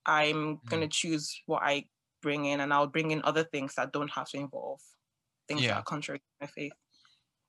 i'm 0.05 0.59
gonna 0.69 0.87
choose 0.87 1.41
what 1.47 1.61
i 1.63 1.83
bring 2.21 2.45
in 2.45 2.59
and 2.61 2.73
i'll 2.73 2.87
bring 2.87 3.11
in 3.11 3.21
other 3.23 3.43
things 3.43 3.75
that 3.75 3.91
don't 3.91 4.11
have 4.11 4.29
to 4.29 4.37
involve 4.37 4.79
things 5.49 5.61
Yeah. 5.61 5.69
that 5.73 5.79
are 5.79 5.83
contrary 5.83 6.19
to 6.19 6.25
my 6.41 6.47
faith 6.47 6.73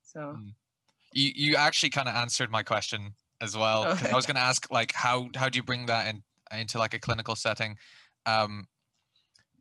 so 0.02 0.20
Mm. 0.36 0.54
You 1.12 1.32
you 1.34 1.56
actually 1.56 1.90
kind 1.90 2.08
of 2.08 2.14
answered 2.14 2.50
my 2.50 2.62
question 2.62 3.14
as 3.40 3.56
well. 3.56 3.88
'cause 3.88 4.08
I 4.12 4.16
was 4.16 4.26
going 4.26 4.36
to 4.36 4.40
ask 4.42 4.70
like 4.70 4.92
how 4.94 5.30
how 5.36 5.48
do 5.48 5.58
you 5.58 5.62
bring 5.62 5.86
that 5.86 6.08
in 6.08 6.24
into 6.52 6.78
like 6.78 6.94
a 6.94 6.98
clinical 7.00 7.36
setting? 7.36 7.78
Um, 8.26 8.66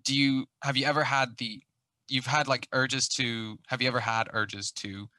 do 0.03 0.15
you 0.15 0.47
have 0.63 0.77
you 0.77 0.85
ever 0.85 1.03
had 1.03 1.37
the 1.37 1.63
you've 2.07 2.25
had 2.25 2.47
like 2.47 2.67
urges 2.73 3.07
to 3.09 3.59
have 3.67 3.81
you 3.81 3.87
ever 3.87 3.99
had 3.99 4.29
urges 4.33 4.71
to 4.71 5.09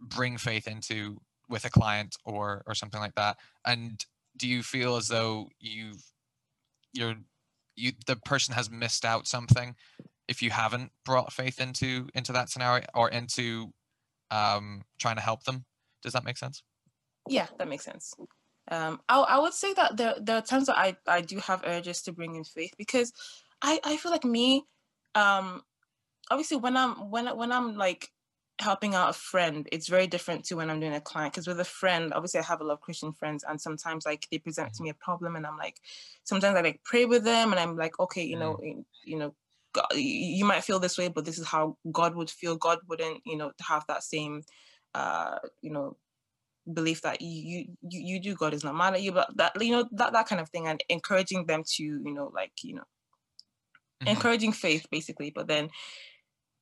bring 0.00 0.38
faith 0.38 0.68
into 0.68 1.20
with 1.48 1.64
a 1.64 1.70
client 1.70 2.16
or 2.24 2.62
or 2.66 2.74
something 2.74 3.00
like 3.00 3.14
that? 3.16 3.38
And 3.66 4.04
do 4.36 4.48
you 4.48 4.62
feel 4.62 4.96
as 4.96 5.08
though 5.08 5.50
you've 5.60 6.02
you're 6.92 7.16
you 7.76 7.92
the 8.06 8.16
person 8.16 8.54
has 8.54 8.70
missed 8.70 9.04
out 9.04 9.26
something 9.28 9.76
if 10.28 10.42
you 10.42 10.50
haven't 10.50 10.92
brought 11.04 11.32
faith 11.32 11.60
into 11.60 12.08
into 12.14 12.32
that 12.32 12.50
scenario 12.50 12.86
or 12.94 13.10
into 13.10 13.72
um 14.30 14.84
trying 14.98 15.16
to 15.16 15.22
help 15.22 15.44
them? 15.44 15.66
Does 16.02 16.14
that 16.14 16.24
make 16.24 16.38
sense? 16.38 16.62
Yeah, 17.28 17.46
that 17.58 17.68
makes 17.68 17.84
sense. 17.84 18.14
Um, 18.70 19.00
I, 19.08 19.20
I 19.20 19.38
would 19.38 19.54
say 19.54 19.72
that 19.74 19.96
there, 19.96 20.14
there 20.20 20.36
are 20.36 20.42
times 20.42 20.66
that 20.66 20.76
I, 20.76 20.96
I 21.06 21.20
do 21.20 21.38
have 21.38 21.62
urges 21.64 22.02
to 22.02 22.12
bring 22.12 22.36
in 22.36 22.44
faith 22.44 22.74
because 22.76 23.12
I, 23.62 23.80
I 23.84 23.96
feel 23.96 24.12
like 24.12 24.24
me, 24.24 24.64
um, 25.14 25.62
obviously 26.30 26.56
when 26.58 26.76
I'm 26.76 27.10
when 27.10 27.26
when 27.36 27.52
I'm 27.52 27.76
like 27.76 28.10
helping 28.60 28.94
out 28.94 29.10
a 29.10 29.12
friend, 29.12 29.68
it's 29.70 29.88
very 29.88 30.06
different 30.06 30.44
to 30.44 30.56
when 30.56 30.68
I'm 30.68 30.80
doing 30.80 30.94
a 30.94 31.00
client. 31.00 31.32
Because 31.32 31.46
with 31.46 31.60
a 31.60 31.64
friend, 31.64 32.12
obviously 32.12 32.40
I 32.40 32.44
have 32.44 32.60
a 32.60 32.64
lot 32.64 32.74
of 32.74 32.80
Christian 32.80 33.12
friends, 33.12 33.44
and 33.48 33.60
sometimes 33.60 34.04
like 34.04 34.26
they 34.30 34.38
present 34.38 34.74
to 34.74 34.82
me 34.82 34.90
a 34.90 34.94
problem, 34.94 35.36
and 35.36 35.46
I'm 35.46 35.56
like, 35.56 35.80
sometimes 36.24 36.56
I 36.56 36.60
like 36.62 36.80
pray 36.84 37.04
with 37.04 37.24
them, 37.24 37.52
and 37.52 37.60
I'm 37.60 37.76
like, 37.76 37.98
okay, 38.00 38.22
you 38.22 38.36
know, 38.36 38.58
you 39.04 39.18
know, 39.18 39.34
God, 39.72 39.86
you 39.94 40.44
might 40.44 40.64
feel 40.64 40.80
this 40.80 40.98
way, 40.98 41.08
but 41.08 41.24
this 41.24 41.38
is 41.38 41.46
how 41.46 41.76
God 41.92 42.14
would 42.16 42.30
feel. 42.30 42.56
God 42.56 42.78
wouldn't, 42.88 43.22
you 43.24 43.36
know, 43.36 43.52
have 43.66 43.84
that 43.88 44.02
same, 44.02 44.42
uh, 44.94 45.38
you 45.62 45.70
know, 45.70 45.96
belief 46.72 47.02
that 47.02 47.20
you 47.20 47.66
you 47.82 48.00
you 48.00 48.20
do 48.20 48.34
God 48.34 48.54
is 48.54 48.64
not 48.64 48.76
mad 48.76 48.94
at 48.94 49.02
you, 49.02 49.12
but 49.12 49.28
that 49.36 49.60
you 49.62 49.72
know 49.72 49.88
that 49.92 50.12
that 50.12 50.28
kind 50.28 50.40
of 50.40 50.48
thing, 50.50 50.66
and 50.66 50.82
encouraging 50.88 51.46
them 51.46 51.62
to, 51.76 51.82
you 51.82 52.12
know, 52.12 52.30
like 52.34 52.52
you 52.62 52.74
know, 52.74 52.82
mm-hmm. 54.02 54.08
encouraging 54.08 54.52
faith 54.52 54.86
basically. 54.90 55.30
But 55.30 55.48
then 55.48 55.70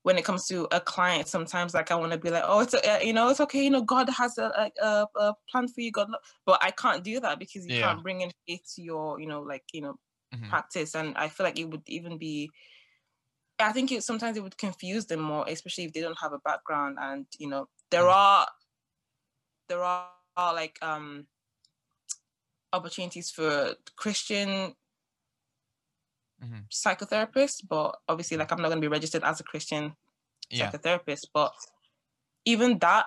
when 0.03 0.19
it 0.19 0.25
comes 0.25 0.47
to 0.47 0.69
a 0.71 0.81
client, 0.81 1.27
sometimes 1.27 1.75
like 1.75 1.91
I 1.91 1.97
want 1.97 2.13
to 2.13 2.19
be 2.19 2.31
like, 2.31 2.45
oh, 2.47 2.61
it's 2.61 2.75
a, 2.75 3.05
you 3.05 3.13
know, 3.13 3.29
it's 3.29 3.41
okay, 3.41 3.65
you 3.65 3.71
know, 3.71 3.83
God 3.83 4.09
has 4.11 4.39
a, 4.39 4.71
a, 4.81 5.07
a 5.17 5.35
plan 5.51 5.67
for 5.67 5.81
you, 5.81 5.91
God, 5.91 6.09
but 6.45 6.63
I 6.63 6.71
can't 6.71 7.03
do 7.03 7.19
that 7.19 7.41
because 7.41 7.67
you 7.67 7.75
yeah. 7.75 7.89
can't 7.89 8.05
bring 8.05 8.21
in 8.21 8.31
faith 8.47 8.61
to 8.77 8.83
your, 8.83 9.19
you 9.19 9.27
know, 9.27 9.43
like 9.43 9.65
you 9.73 9.81
know, 9.81 9.97
mm-hmm. 10.33 10.49
practice, 10.49 10.95
and 10.95 11.17
I 11.17 11.29
feel 11.29 11.45
like 11.45 11.59
it 11.59 11.69
would 11.69 11.83
even 11.89 12.19
be. 12.19 12.51
I 13.59 13.73
think 13.73 13.91
it 13.91 14.05
sometimes 14.05 14.37
it 14.37 14.43
would 14.43 14.59
confuse 14.59 15.07
them 15.07 15.21
more, 15.21 15.45
especially 15.49 15.85
if 15.85 15.93
they 15.93 16.03
don't 16.03 16.19
have 16.21 16.35
a 16.35 16.39
background. 16.39 16.99
And 17.01 17.27
you 17.39 17.49
know, 17.49 17.69
there 17.91 18.03
mm-hmm. 18.03 18.11
are 18.11 18.47
there 19.69 19.83
are 19.83 20.09
like 20.37 20.79
um 20.83 21.27
opportunities 22.73 23.31
for 23.31 23.75
Christian 23.97 24.75
mm-hmm. 26.43 26.61
psychotherapist, 26.71 27.67
but 27.69 27.97
obviously, 28.09 28.37
like 28.37 28.53
I'm 28.53 28.59
not 28.61 28.69
going 28.69 28.81
to 28.81 28.89
be 28.89 28.93
registered 28.93 29.25
as 29.25 29.41
a 29.41 29.45
Christian 29.45 29.95
yeah. 30.51 30.71
psychotherapist. 30.71 31.27
But 31.33 31.53
even 32.45 32.79
that, 32.79 33.07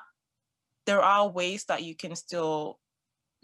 there 0.86 1.02
are 1.02 1.30
ways 1.30 1.66
that 1.66 1.84
you 1.84 1.96
can 1.96 2.16
still, 2.16 2.80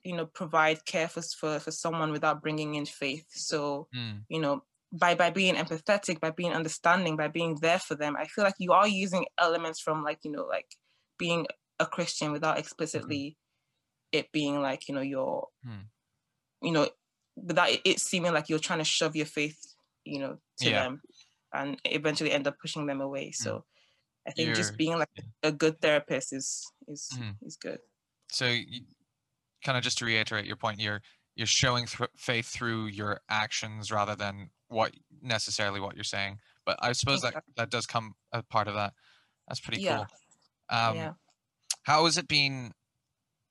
you 0.03 0.15
know, 0.15 0.25
provide 0.25 0.85
care 0.85 1.07
for 1.07 1.21
for, 1.21 1.59
for 1.59 1.71
someone 1.71 2.11
without 2.11 2.41
bringing 2.41 2.75
in 2.75 2.85
faith. 2.85 3.25
So, 3.29 3.87
mm. 3.95 4.21
you 4.29 4.39
know, 4.39 4.63
by 4.91 5.15
by 5.15 5.29
being 5.29 5.55
empathetic, 5.55 6.19
by 6.19 6.31
being 6.31 6.53
understanding, 6.53 7.15
by 7.15 7.27
being 7.27 7.57
there 7.61 7.79
for 7.79 7.95
them, 7.95 8.15
I 8.17 8.25
feel 8.25 8.43
like 8.43 8.55
you 8.59 8.73
are 8.73 8.87
using 8.87 9.25
elements 9.37 9.79
from 9.79 10.03
like 10.03 10.19
you 10.23 10.31
know 10.31 10.45
like 10.45 10.67
being 11.17 11.45
a 11.79 11.85
Christian 11.85 12.31
without 12.31 12.57
explicitly 12.57 13.37
mm-hmm. 14.13 14.19
it 14.19 14.31
being 14.31 14.61
like 14.61 14.87
you 14.87 14.95
know 14.95 15.01
you're, 15.01 15.47
mm. 15.65 15.83
you 16.61 16.71
know, 16.71 16.87
without 17.35 17.69
it 17.83 17.99
seeming 17.99 18.33
like 18.33 18.49
you're 18.49 18.59
trying 18.59 18.79
to 18.79 18.85
shove 18.85 19.15
your 19.15 19.25
faith 19.25 19.75
you 20.05 20.19
know, 20.19 20.37
to 20.59 20.69
yeah. 20.69 20.83
them 20.83 21.01
and 21.53 21.77
eventually 21.85 22.31
end 22.31 22.47
up 22.47 22.55
pushing 22.61 22.85
them 22.85 23.01
away. 23.01 23.29
Mm. 23.29 23.35
So 23.35 23.65
I 24.27 24.31
think 24.31 24.47
You're, 24.47 24.55
just 24.55 24.77
being 24.77 24.97
like 24.97 25.09
a 25.43 25.51
good 25.51 25.81
therapist 25.81 26.31
is 26.33 26.65
is 26.87 27.09
mm. 27.15 27.35
is 27.41 27.57
good. 27.57 27.79
So 28.31 28.45
you, 28.45 28.81
kind 29.63 29.77
of 29.77 29.83
just 29.83 29.97
to 29.99 30.05
reiterate 30.05 30.45
your 30.45 30.55
point, 30.55 30.79
you're 30.79 31.01
you're 31.35 31.47
showing 31.47 31.85
th- 31.85 32.09
faith 32.15 32.47
through 32.47 32.87
your 32.87 33.19
actions 33.29 33.91
rather 33.91 34.15
than 34.15 34.49
what 34.69 34.93
necessarily 35.21 35.79
what 35.79 35.95
you're 35.95 36.03
saying. 36.03 36.39
But 36.65 36.77
I 36.81 36.93
suppose 36.93 37.19
exactly. 37.19 37.41
that 37.55 37.63
that 37.63 37.69
does 37.69 37.85
come 37.85 38.13
a 38.31 38.41
part 38.41 38.67
of 38.67 38.75
that. 38.75 38.93
That's 39.47 39.59
pretty 39.59 39.81
yeah. 39.81 39.97
cool. 39.97 40.77
Um, 40.77 40.95
yeah. 40.95 41.11
How 41.85 42.05
has 42.05 42.17
it 42.17 42.27
been? 42.27 42.71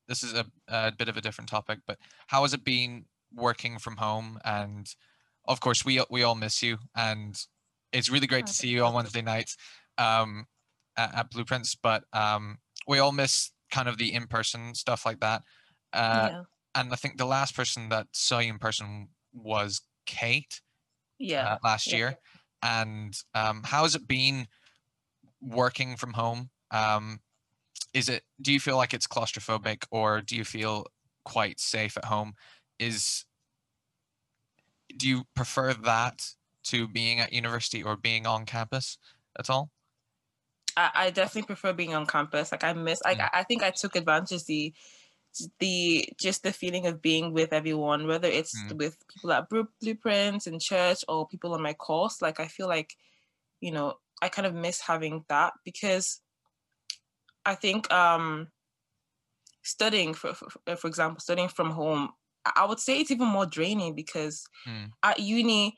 This 0.07 0.23
is 0.23 0.33
a, 0.33 0.45
a 0.67 0.91
bit 0.91 1.09
of 1.09 1.17
a 1.17 1.21
different 1.21 1.49
topic, 1.49 1.79
but 1.87 1.97
how 2.27 2.43
has 2.43 2.53
it 2.53 2.63
been 2.63 3.05
working 3.33 3.79
from 3.79 3.97
home 3.97 4.39
and 4.45 4.87
of 5.47 5.59
course, 5.59 5.85
we 5.85 6.01
we 6.09 6.23
all 6.23 6.35
miss 6.35 6.61
you, 6.61 6.77
and 6.95 7.39
it's 7.91 8.09
really 8.09 8.27
great 8.27 8.45
to 8.47 8.53
see 8.53 8.67
you 8.67 8.83
on 8.83 8.93
Wednesday 8.93 9.21
nights 9.21 9.57
um, 9.97 10.45
at, 10.97 11.15
at, 11.15 11.29
Blueprints. 11.31 11.75
But 11.75 12.03
um, 12.13 12.57
we 12.87 12.99
all 12.99 13.11
miss 13.11 13.51
kind 13.71 13.87
of 13.87 13.97
the 13.97 14.13
in-person 14.13 14.75
stuff 14.75 15.05
like 15.05 15.19
that. 15.21 15.43
Uh, 15.93 16.29
yeah. 16.31 16.41
And 16.75 16.91
I 16.91 16.95
think 16.95 17.17
the 17.17 17.25
last 17.25 17.55
person 17.55 17.89
that 17.89 18.07
saw 18.11 18.39
you 18.39 18.51
in 18.51 18.59
person 18.59 19.09
was 19.33 19.81
Kate. 20.05 20.61
Yeah. 21.19 21.53
Uh, 21.53 21.57
last 21.63 21.91
yeah. 21.91 21.97
year, 21.97 22.17
and 22.61 23.15
um, 23.33 23.61
how 23.63 23.83
has 23.83 23.95
it 23.95 24.07
been 24.07 24.47
working 25.41 25.95
from 25.95 26.13
home? 26.13 26.49
Um, 26.71 27.19
is 27.95 28.09
it? 28.09 28.23
Do 28.41 28.51
you 28.51 28.59
feel 28.59 28.75
like 28.75 28.93
it's 28.93 29.07
claustrophobic, 29.07 29.85
or 29.89 30.21
do 30.21 30.35
you 30.35 30.43
feel 30.43 30.85
quite 31.23 31.59
safe 31.61 31.97
at 31.97 32.05
home? 32.05 32.33
Is 32.77 33.23
do 34.97 35.07
you 35.07 35.23
prefer 35.33 35.73
that 35.73 36.27
to 36.65 36.87
being 36.87 37.21
at 37.21 37.31
university 37.31 37.81
or 37.81 37.95
being 37.95 38.27
on 38.27 38.45
campus 38.45 38.97
at 39.39 39.49
all? 39.49 39.71
I, 40.75 40.91
I 40.93 41.09
definitely 41.09 41.47
prefer 41.47 41.71
being 41.71 41.95
on 41.95 42.05
campus. 42.05 42.51
Like 42.51 42.65
I 42.65 42.73
miss, 42.73 43.01
like 43.05 43.17
mm. 43.17 43.29
I, 43.33 43.39
I 43.39 43.43
think 43.43 43.63
I 43.63 43.71
took 43.71 43.95
advantage 43.95 44.43
the 44.43 44.73
the 45.59 46.09
just 46.19 46.43
the 46.43 46.51
feeling 46.51 46.87
of 46.87 47.01
being 47.01 47.31
with 47.31 47.53
everyone, 47.53 48.07
whether 48.07 48.27
it's 48.27 48.61
mm. 48.61 48.77
with 48.77 48.97
people 49.07 49.31
at 49.31 49.47
Blueprints 49.49 50.47
in 50.47 50.59
church 50.59 51.05
or 51.07 51.29
people 51.29 51.53
on 51.53 51.61
my 51.61 51.73
course. 51.73 52.21
Like 52.21 52.41
I 52.41 52.47
feel 52.47 52.67
like, 52.67 52.93
you 53.61 53.71
know, 53.71 53.95
I 54.21 54.27
kind 54.27 54.45
of 54.45 54.53
miss 54.53 54.81
having 54.81 55.23
that 55.29 55.53
because 55.63 56.19
I 57.45 57.55
think 57.55 57.91
um 57.91 58.47
studying 59.63 60.13
for, 60.13 60.33
for 60.33 60.75
for 60.75 60.87
example 60.87 61.19
studying 61.19 61.49
from 61.49 61.71
home 61.71 62.09
I 62.55 62.65
would 62.65 62.79
say 62.79 62.99
it's 62.99 63.11
even 63.11 63.27
more 63.27 63.47
draining 63.47 63.95
because 63.95 64.45
mm. 64.67 64.91
at 65.01 65.19
uni 65.19 65.75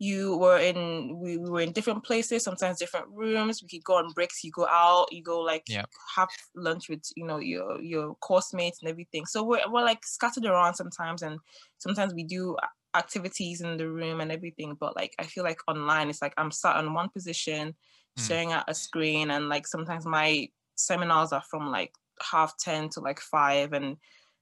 you 0.00 0.36
were 0.36 0.58
in 0.58 1.18
we, 1.18 1.36
we, 1.36 1.50
were 1.50 1.60
in 1.60 1.72
different 1.72 2.04
places 2.04 2.44
sometimes 2.44 2.78
different 2.78 3.06
rooms 3.10 3.62
we 3.62 3.68
could 3.68 3.84
go 3.84 3.94
on 3.94 4.12
breaks 4.12 4.44
you 4.44 4.50
go 4.52 4.66
out 4.68 5.06
you 5.10 5.22
go 5.22 5.40
like 5.40 5.64
yep. 5.68 5.88
have 6.14 6.28
lunch 6.54 6.88
with 6.88 7.02
you 7.16 7.26
know 7.26 7.38
your 7.38 7.80
your 7.80 8.14
course 8.16 8.54
mates 8.54 8.78
and 8.80 8.88
everything 8.88 9.26
so 9.26 9.42
we're, 9.42 9.60
we're 9.70 9.82
like 9.82 10.04
scattered 10.06 10.44
around 10.44 10.74
sometimes 10.74 11.22
and 11.22 11.38
sometimes 11.78 12.14
we 12.14 12.22
do 12.22 12.56
activities 12.94 13.60
in 13.60 13.76
the 13.76 13.88
room 13.88 14.20
and 14.20 14.30
everything 14.30 14.76
but 14.78 14.94
like 14.94 15.14
i 15.18 15.24
feel 15.24 15.44
like 15.44 15.58
online 15.66 16.08
it's 16.08 16.22
like 16.22 16.34
i'm 16.38 16.50
sat 16.50 16.76
on 16.76 16.94
one 16.94 17.08
position 17.08 17.68
mm. 17.68 18.22
staring 18.22 18.52
at 18.52 18.64
a 18.68 18.74
screen 18.74 19.32
and 19.32 19.48
like 19.48 19.66
sometimes 19.66 20.06
my 20.06 20.48
seminars 20.78 21.32
are 21.32 21.42
from 21.50 21.70
like 21.70 21.92
half 22.20 22.56
10 22.58 22.90
to 22.90 23.00
like 23.00 23.20
5 23.20 23.72
and 23.72 23.96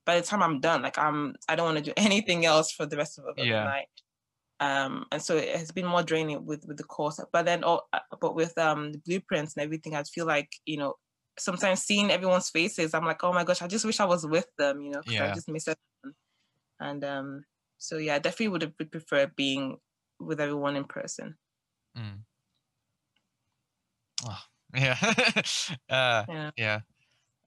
by 0.06 0.18
the 0.18 0.26
time 0.26 0.42
I'm 0.42 0.60
done, 0.60 0.82
like 0.82 0.98
I'm 0.98 1.34
I 1.48 1.56
don't 1.56 1.66
want 1.66 1.78
to 1.78 1.84
do 1.84 1.92
anything 1.96 2.46
else 2.46 2.72
for 2.72 2.86
the 2.86 2.96
rest 2.96 3.18
of 3.18 3.24
the 3.36 3.44
yeah. 3.44 3.64
night. 3.64 3.88
Um, 4.58 5.04
and 5.12 5.20
so 5.20 5.36
it 5.36 5.54
has 5.54 5.70
been 5.70 5.84
more 5.84 6.02
draining 6.02 6.46
with 6.46 6.64
with 6.66 6.78
the 6.78 6.84
course. 6.84 7.20
But 7.32 7.44
then, 7.44 7.62
oh, 7.64 7.82
uh, 7.92 7.98
but 8.20 8.34
with 8.34 8.56
um 8.56 8.92
the 8.92 8.98
blueprints 8.98 9.54
and 9.54 9.64
everything, 9.64 9.94
I 9.94 10.02
feel 10.04 10.24
like 10.24 10.48
you 10.64 10.78
know 10.78 10.94
sometimes 11.38 11.82
seeing 11.82 12.10
everyone's 12.10 12.48
faces, 12.48 12.94
I'm 12.94 13.04
like, 13.04 13.22
oh 13.22 13.32
my 13.32 13.44
gosh, 13.44 13.60
I 13.60 13.66
just 13.66 13.84
wish 13.84 14.00
I 14.00 14.06
was 14.06 14.26
with 14.26 14.48
them, 14.56 14.80
you 14.80 14.92
know, 14.92 15.00
because 15.00 15.14
yeah. 15.14 15.30
I 15.30 15.34
just 15.34 15.50
miss 15.50 15.68
it. 15.68 15.76
And 16.80 17.04
um, 17.04 17.44
so 17.76 17.98
yeah, 17.98 18.14
I 18.14 18.18
definitely 18.18 18.48
would 18.48 18.62
have 18.62 18.90
preferred 18.90 19.36
being 19.36 19.76
with 20.18 20.40
everyone 20.40 20.76
in 20.76 20.84
person. 20.84 21.36
Mm. 21.96 22.20
Oh, 24.26 24.38
yeah. 24.74 24.96
uh, 25.90 26.24
yeah. 26.28 26.50
Yeah. 26.56 26.80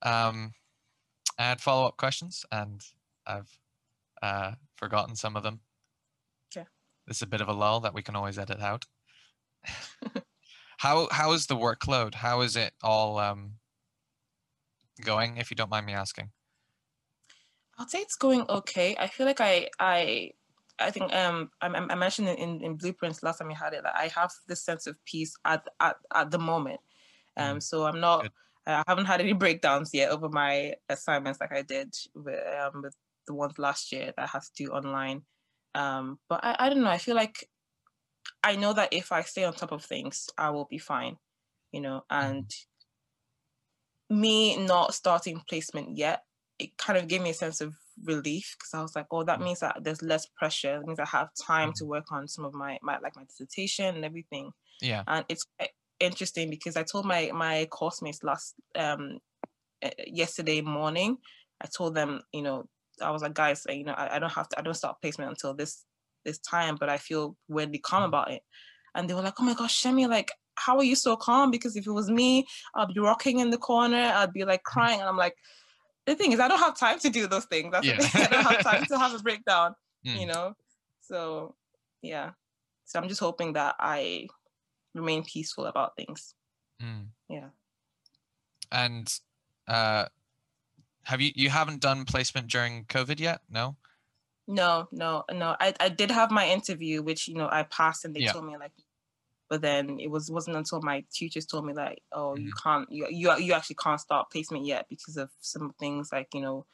Um, 0.02 0.54
I 1.38 1.44
had 1.44 1.62
follow 1.62 1.88
up 1.88 1.98
questions 1.98 2.46
and 2.52 2.82
I've 3.26 3.58
uh, 4.22 4.54
forgotten 4.76 5.16
some 5.16 5.36
of 5.36 5.44
them. 5.44 5.62
Yeah. 6.56 6.64
This 7.08 7.18
is 7.18 7.24
a 7.24 7.28
bit 7.28 7.42
of 7.42 7.48
a 7.48 7.54
lull 7.54 7.80
that 7.82 7.94
we 7.94 8.02
can 8.02 8.16
always 8.16 8.38
edit 8.38 8.60
out. 8.62 8.86
how 10.78 11.08
how 11.12 11.32
is 11.34 11.48
the 11.48 11.56
workload? 11.56 12.16
How 12.16 12.42
is 12.42 12.56
it 12.56 12.74
all 12.82 13.20
um, 13.20 13.54
going? 15.04 15.38
If 15.38 15.52
you 15.52 15.56
don't 15.56 15.70
mind 15.70 15.86
me 15.86 15.94
asking. 15.94 16.32
I'd 17.78 17.90
say 17.90 18.00
it's 18.00 18.16
going 18.16 18.46
okay. 18.50 18.96
I 19.00 19.08
feel 19.08 19.26
like 19.26 19.42
I 19.42 19.70
I 19.80 20.32
I 20.78 20.92
think 20.92 21.14
um 21.14 21.52
I, 21.62 21.68
I 21.68 21.96
mentioned 21.96 22.28
in, 22.30 22.62
in 22.62 22.76
blueprints 22.76 23.24
last 23.24 23.40
time 23.40 23.48
we 23.48 23.54
had 23.54 23.74
it 23.74 23.84
that 23.84 23.96
I 23.96 24.08
have 24.08 24.32
this 24.48 24.64
sense 24.64 24.88
of 24.88 24.96
peace 25.06 25.36
at 25.46 25.66
at, 25.80 25.96
at 26.14 26.32
the 26.32 26.40
moment. 26.40 26.82
Um, 27.38 27.58
mm. 27.58 27.64
so 27.64 27.86
I'm 27.86 28.00
not. 28.00 28.30
I 28.66 28.84
haven't 28.88 29.06
had 29.06 29.22
any 29.22 29.34
breakdowns 29.44 29.92
yet 29.94 30.12
over 30.12 30.30
my 30.30 30.74
assignments 30.90 31.40
like 31.40 31.54
I 31.54 31.64
did 31.64 31.94
with, 32.14 32.40
um, 32.62 32.82
with 32.84 32.96
the 33.28 33.34
ones 33.34 33.58
last 33.58 33.92
year 33.92 34.14
that 34.16 34.24
I 34.24 34.28
had 34.28 34.42
to 34.42 34.52
do 34.56 34.72
online. 34.72 35.24
Um, 35.76 36.20
but 36.30 36.44
I, 36.44 36.56
I 36.60 36.70
don't 36.70 36.82
know. 36.82 36.90
I 36.90 36.98
feel 36.98 37.16
like 37.16 37.48
I 38.44 38.56
know 38.56 38.74
that 38.74 38.90
if 38.92 39.12
I 39.12 39.22
stay 39.22 39.44
on 39.44 39.54
top 39.54 39.72
of 39.72 39.84
things, 39.84 40.30
I 40.38 40.50
will 40.50 40.68
be 40.70 40.78
fine, 40.78 41.18
you 41.72 41.82
know. 41.82 42.04
And 42.10 42.46
mm-hmm. 42.46 44.22
me 44.22 44.58
not 44.58 44.94
starting 44.94 45.42
placement 45.48 45.98
yet, 45.98 46.24
it 46.58 46.78
kind 46.78 46.98
of 46.98 47.08
gave 47.08 47.22
me 47.22 47.30
a 47.30 47.34
sense 47.34 47.62
of 47.62 47.76
relief 48.04 48.56
because 48.58 48.74
I 48.74 48.82
was 48.82 48.96
like, 48.96 49.08
oh, 49.12 49.24
that 49.24 49.40
mm. 49.40 49.46
means 49.46 49.60
that 49.60 49.78
there's 49.82 50.02
less 50.02 50.28
pressure. 50.38 50.78
It 50.78 50.86
means 50.86 51.00
I 51.00 51.06
have 51.06 51.30
time 51.42 51.74
to 51.74 51.84
mm-hmm. 51.84 51.92
work 51.92 52.12
on 52.12 52.28
some 52.28 52.46
of 52.46 52.54
my, 52.54 52.78
my 52.82 52.98
like 53.00 53.16
my 53.16 53.24
dissertation 53.24 53.96
and 53.96 54.06
everything. 54.06 54.52
Yeah. 54.82 55.04
And 55.08 55.26
it's 55.30 55.46
interesting 56.00 56.50
because 56.50 56.78
I 56.78 56.84
told 56.84 57.06
my 57.06 57.32
my 57.34 57.66
course 57.66 58.02
mates 58.02 58.24
last 58.24 58.56
um 58.76 59.20
eh, 59.82 59.92
yesterday 60.08 60.62
morning. 60.62 61.18
I 61.62 61.68
told 61.68 61.94
them, 61.96 62.22
you 62.32 62.42
know, 62.42 62.68
I 63.02 63.12
was 63.12 63.22
like, 63.22 63.34
guys, 63.34 63.66
you 63.70 63.84
know, 63.84 63.94
I, 63.94 64.16
I 64.16 64.20
don't 64.20 64.32
have 64.32 64.48
to, 64.50 64.60
I 64.60 64.62
don't 64.62 64.74
start 64.74 65.02
placement 65.02 65.30
until 65.30 65.54
this 65.54 65.86
this 66.26 66.40
time, 66.40 66.78
but 66.80 66.90
I 66.90 66.98
feel 66.98 67.36
weirdly 67.48 67.80
calm 67.80 68.04
about 68.04 68.32
it. 68.32 68.42
And 68.96 69.10
they 69.10 69.14
were 69.14 69.22
like, 69.22 69.36
oh 69.40 69.44
my 69.44 69.54
gosh, 69.54 69.76
Semi, 69.76 70.08
like, 70.08 70.32
how 70.56 70.78
are 70.78 70.84
you 70.84 70.96
so 70.96 71.16
calm? 71.16 71.52
Because 71.52 71.76
if 71.76 71.88
it 71.88 71.92
was 71.92 72.10
me, 72.10 72.46
I'd 72.76 72.94
be 72.94 73.00
rocking 73.00 73.40
in 73.40 73.50
the 73.50 73.58
corner, 73.58 74.12
I'd 74.16 74.34
be 74.34 74.46
like 74.46 74.64
crying, 74.64 75.00
and 75.00 75.08
I'm 75.08 75.18
like, 75.18 75.36
the 76.06 76.16
thing 76.16 76.32
is, 76.32 76.40
I 76.40 76.48
don't 76.48 76.60
have 76.60 76.78
time 76.78 77.00
to 77.00 77.10
do 77.10 77.28
those 77.28 77.46
things. 77.46 77.72
That's 77.72 77.86
yeah. 77.86 77.98
the 77.98 78.04
thing. 78.04 78.24
I 78.24 78.28
don't 78.28 78.44
have 78.44 78.64
time 78.64 78.86
to 78.86 78.98
have 78.98 79.14
a 79.14 79.20
breakdown, 79.20 79.76
mm. 80.06 80.20
you 80.20 80.28
know. 80.28 80.54
So, 81.02 81.56
yeah. 82.02 82.32
So 82.86 83.00
I'm 83.00 83.08
just 83.08 83.20
hoping 83.20 83.54
that 83.54 83.76
I 83.80 84.28
remain 84.94 85.24
peaceful 85.24 85.66
about 85.66 85.96
things. 85.96 86.36
Mm. 86.82 87.08
Yeah. 87.28 87.50
And 88.72 89.20
uh, 89.68 90.06
have 91.04 91.22
you 91.22 91.32
you 91.36 91.50
haven't 91.50 91.82
done 91.82 92.06
placement 92.06 92.48
during 92.48 92.86
COVID 92.86 93.20
yet? 93.20 93.42
No. 93.50 93.76
No, 94.48 94.88
no, 94.92 95.26
no. 95.32 95.56
I, 95.60 95.74
I 95.80 95.90
did 95.90 96.10
have 96.10 96.32
my 96.32 96.48
interview, 96.48 97.04
which 97.04 97.28
you 97.28 97.36
know 97.36 97.48
I 97.52 97.64
passed, 97.64 98.06
and 98.06 98.16
they 98.16 98.22
Yeah. 98.22 98.34
told 98.34 98.46
me 98.46 98.58
like, 98.58 98.72
but 99.48 99.62
then 99.62 100.00
it 100.00 100.10
was 100.10 100.32
wasn't 100.32 100.58
until 100.58 100.82
my 100.82 101.04
teachers 101.12 101.46
told 101.46 101.66
me 101.66 101.74
like, 101.74 102.02
oh, 102.12 102.36
you 102.36 102.52
Mhm. 102.52 102.64
can't, 102.64 102.92
you 102.92 103.08
you 103.10 103.32
you 103.38 103.54
actually 103.54 103.76
can't 103.76 104.00
start 104.02 104.32
placement 104.32 104.66
yet 104.66 104.88
because 104.90 105.18
of 105.18 105.30
some 105.40 105.74
things 105.80 106.12
like 106.12 106.34
you 106.34 106.42
know, 106.42 106.66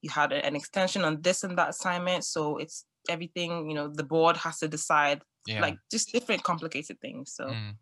you 0.00 0.10
had 0.10 0.32
an 0.32 0.54
extension 0.54 1.02
on 1.02 1.22
this 1.22 1.42
and 1.42 1.58
that 1.58 1.70
assignment, 1.70 2.24
so 2.24 2.56
it's 2.58 2.84
everything 3.08 3.68
you 3.68 3.74
know 3.74 3.88
the 3.88 4.04
board 4.04 4.36
has 4.38 4.58
to 4.60 4.68
decide 4.68 5.22
Yeah. 5.46 5.60
like 5.60 5.78
just 5.90 6.10
different 6.12 6.42
complicated 6.42 7.00
things. 7.00 7.32
So 7.32 7.46
Mm. 7.48 7.76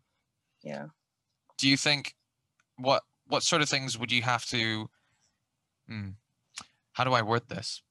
yeah. 0.63 0.87
do 1.57 1.67
you 1.69 1.77
think 1.77 2.15
what 2.77 3.03
what 3.27 3.43
sort 3.43 3.61
of 3.61 3.69
things 3.69 3.97
would 3.97 4.11
you 4.11 4.21
have 4.21 4.45
to 4.47 4.89
hmm, 5.87 6.09
how 6.93 7.03
do 7.03 7.13
i 7.13 7.21
word 7.21 7.43
this 7.47 7.81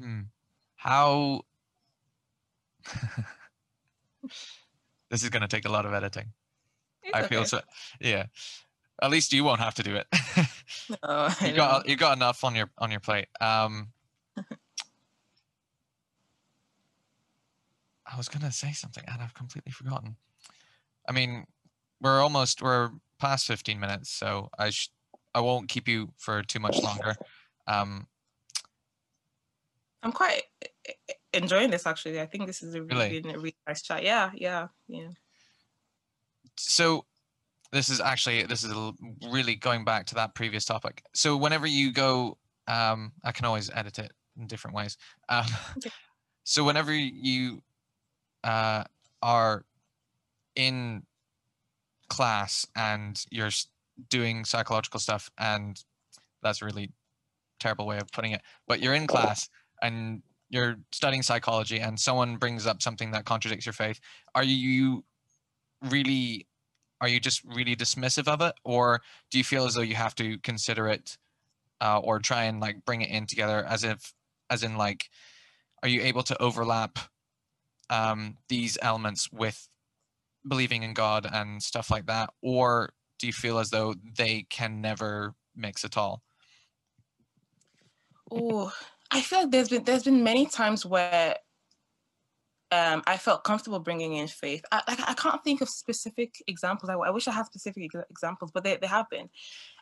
hmm, 0.00 0.22
how 0.76 1.42
this 5.10 5.22
is 5.22 5.28
going 5.30 5.42
to 5.42 5.48
take 5.48 5.64
a 5.64 5.68
lot 5.72 5.86
of 5.86 5.92
editing 5.94 6.32
It's 7.02 7.14
i 7.16 7.22
feel 7.26 7.40
okay. 7.40 7.48
so 7.48 7.60
yeah 8.00 8.26
at 9.02 9.10
least 9.10 9.32
you 9.32 9.44
won't 9.44 9.60
have 9.60 9.74
to 9.76 9.82
do 9.82 9.96
it 9.96 10.06
No, 11.02 11.28
you 11.46 11.52
got 11.54 11.88
you 11.88 11.96
got 11.96 12.16
enough 12.16 12.44
on 12.44 12.54
your 12.54 12.70
on 12.78 12.90
your 12.90 13.00
plate 13.00 13.28
um 13.40 13.88
i 18.12 18.16
was 18.16 18.28
going 18.28 18.42
to 18.42 18.52
say 18.52 18.72
something 18.72 19.04
and 19.08 19.22
i've 19.22 19.34
completely 19.34 19.72
forgotten 19.72 20.16
i 21.08 21.12
mean 21.12 21.44
we're 22.00 22.20
almost 22.20 22.62
we're 22.62 22.90
past 23.18 23.46
15 23.46 23.78
minutes 23.80 24.10
so 24.10 24.48
i 24.58 24.70
sh- 24.70 24.90
i 25.34 25.40
won't 25.40 25.68
keep 25.68 25.88
you 25.88 26.12
for 26.18 26.42
too 26.42 26.60
much 26.60 26.82
longer 26.82 27.14
um 27.66 28.06
I'm 30.04 30.10
quite 30.10 30.42
enjoying 31.32 31.70
this 31.70 31.86
actually. 31.86 32.20
I 32.20 32.26
think 32.26 32.48
this 32.48 32.60
is 32.60 32.74
a 32.74 32.82
Really? 32.82 33.08
really, 33.08 33.34
really 33.36 33.56
nice 33.68 33.82
chat. 33.82 34.02
Yeah, 34.02 34.32
yeah, 34.34 34.66
yeah. 34.88 35.10
so 36.58 37.04
this 37.70 37.88
is 37.88 38.00
actually 38.00 38.42
this 38.44 38.64
is 38.64 38.74
really 39.30 39.54
going 39.54 39.84
back 39.84 40.06
to 40.06 40.14
that 40.16 40.34
previous 40.34 40.64
topic 40.64 41.02
so 41.14 41.36
whenever 41.36 41.66
you 41.66 41.92
go 41.92 42.36
um 42.68 43.12
i 43.24 43.32
can 43.32 43.46
always 43.46 43.70
edit 43.74 43.98
it 43.98 44.12
in 44.38 44.46
different 44.46 44.76
ways 44.76 44.96
um 45.28 45.46
Okay. 45.78 45.90
so 46.44 46.62
whenever 46.64 46.92
you 46.92 47.62
uh 48.44 48.84
are 49.22 49.64
in 50.56 51.02
class 52.08 52.66
and 52.76 53.24
you're 53.30 53.50
doing 54.10 54.44
psychological 54.44 55.00
stuff 55.00 55.30
and 55.38 55.84
that's 56.42 56.60
a 56.60 56.64
really 56.64 56.90
terrible 57.60 57.86
way 57.86 57.98
of 57.98 58.10
putting 58.12 58.32
it 58.32 58.42
but 58.66 58.80
you're 58.80 58.94
in 58.94 59.06
class 59.06 59.48
and 59.80 60.22
you're 60.50 60.76
studying 60.92 61.22
psychology 61.22 61.78
and 61.78 61.98
someone 61.98 62.36
brings 62.36 62.66
up 62.66 62.82
something 62.82 63.12
that 63.12 63.24
contradicts 63.24 63.64
your 63.64 63.72
faith 63.72 64.00
are 64.34 64.44
you 64.44 65.04
really 65.90 66.46
are 67.02 67.08
you 67.08 67.18
just 67.18 67.42
really 67.44 67.74
dismissive 67.74 68.28
of 68.28 68.40
it? 68.40 68.54
Or 68.64 69.02
do 69.30 69.36
you 69.36 69.44
feel 69.44 69.66
as 69.66 69.74
though 69.74 69.82
you 69.82 69.96
have 69.96 70.14
to 70.14 70.38
consider 70.38 70.88
it 70.88 71.18
uh, 71.80 71.98
or 71.98 72.20
try 72.20 72.44
and 72.44 72.60
like 72.60 72.84
bring 72.86 73.02
it 73.02 73.10
in 73.10 73.26
together 73.26 73.64
as 73.68 73.82
if 73.82 74.14
as 74.48 74.62
in 74.62 74.76
like 74.76 75.10
are 75.82 75.88
you 75.88 76.00
able 76.00 76.22
to 76.22 76.40
overlap 76.40 77.00
um, 77.92 78.36
these 78.48 78.78
elements 78.82 79.30
with 79.32 79.68
believing 80.48 80.82
in 80.82 80.94
god 80.94 81.26
and 81.32 81.62
stuff 81.62 81.90
like 81.90 82.06
that 82.06 82.30
or 82.42 82.92
do 83.18 83.26
you 83.26 83.32
feel 83.32 83.58
as 83.58 83.70
though 83.70 83.94
they 84.16 84.46
can 84.50 84.80
never 84.80 85.34
mix 85.54 85.84
at 85.84 85.96
all 85.96 86.22
Oh, 88.34 88.72
I 89.10 89.20
feel 89.20 89.40
like 89.40 89.50
there's 89.50 89.68
been 89.68 89.84
there's 89.84 90.04
been 90.04 90.24
many 90.24 90.46
times 90.46 90.86
where 90.86 91.36
um, 92.70 93.02
I 93.06 93.18
felt 93.18 93.44
comfortable 93.44 93.78
bringing 93.78 94.14
in 94.14 94.26
faith. 94.26 94.64
I, 94.72 94.82
like 94.88 95.00
I 95.06 95.12
can't 95.12 95.44
think 95.44 95.60
of 95.60 95.68
specific 95.68 96.34
examples. 96.46 96.88
I, 96.88 96.94
I 96.94 97.10
wish 97.10 97.28
I 97.28 97.32
had 97.32 97.46
specific 97.46 97.84
ex- 97.84 98.06
examples, 98.10 98.50
but 98.52 98.64
they, 98.64 98.78
they 98.78 98.86
have 98.86 99.10
been. 99.10 99.28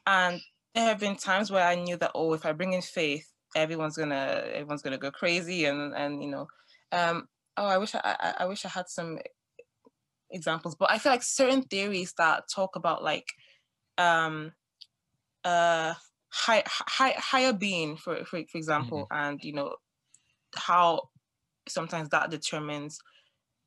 And 0.06 0.40
there 0.74 0.84
have 0.84 0.98
been 0.98 1.14
times 1.14 1.52
where 1.52 1.64
I 1.64 1.76
knew 1.76 1.96
that 1.96 2.10
oh, 2.14 2.32
if 2.32 2.44
I 2.44 2.52
bring 2.52 2.72
in 2.72 2.82
faith, 2.82 3.30
everyone's 3.54 3.96
gonna 3.96 4.42
everyone's 4.52 4.82
gonna 4.82 4.98
go 4.98 5.12
crazy, 5.12 5.66
and 5.66 5.94
and 5.94 6.22
you 6.22 6.30
know, 6.30 6.48
um, 6.90 7.28
oh, 7.60 7.66
I 7.66 7.78
wish 7.78 7.94
I, 7.94 8.00
I 8.04 8.34
I 8.40 8.46
wish 8.46 8.64
I 8.66 8.70
had 8.70 8.88
some 8.88 9.20
examples. 10.30 10.74
But 10.74 10.90
I 10.90 10.98
feel 10.98 11.12
like 11.12 11.22
certain 11.22 11.62
theories 11.62 12.14
that 12.18 12.44
talk 12.48 12.76
about 12.76 13.02
like 13.02 13.26
um 13.98 14.52
uh 15.44 15.94
high, 16.32 16.62
high, 16.66 17.14
higher 17.18 17.52
being 17.52 17.96
for, 17.96 18.24
for 18.24 18.42
for 18.50 18.58
example 18.58 19.06
and 19.10 19.42
you 19.44 19.52
know 19.52 19.76
how 20.56 21.10
sometimes 21.68 22.10
that 22.10 22.30
determines 22.30 23.00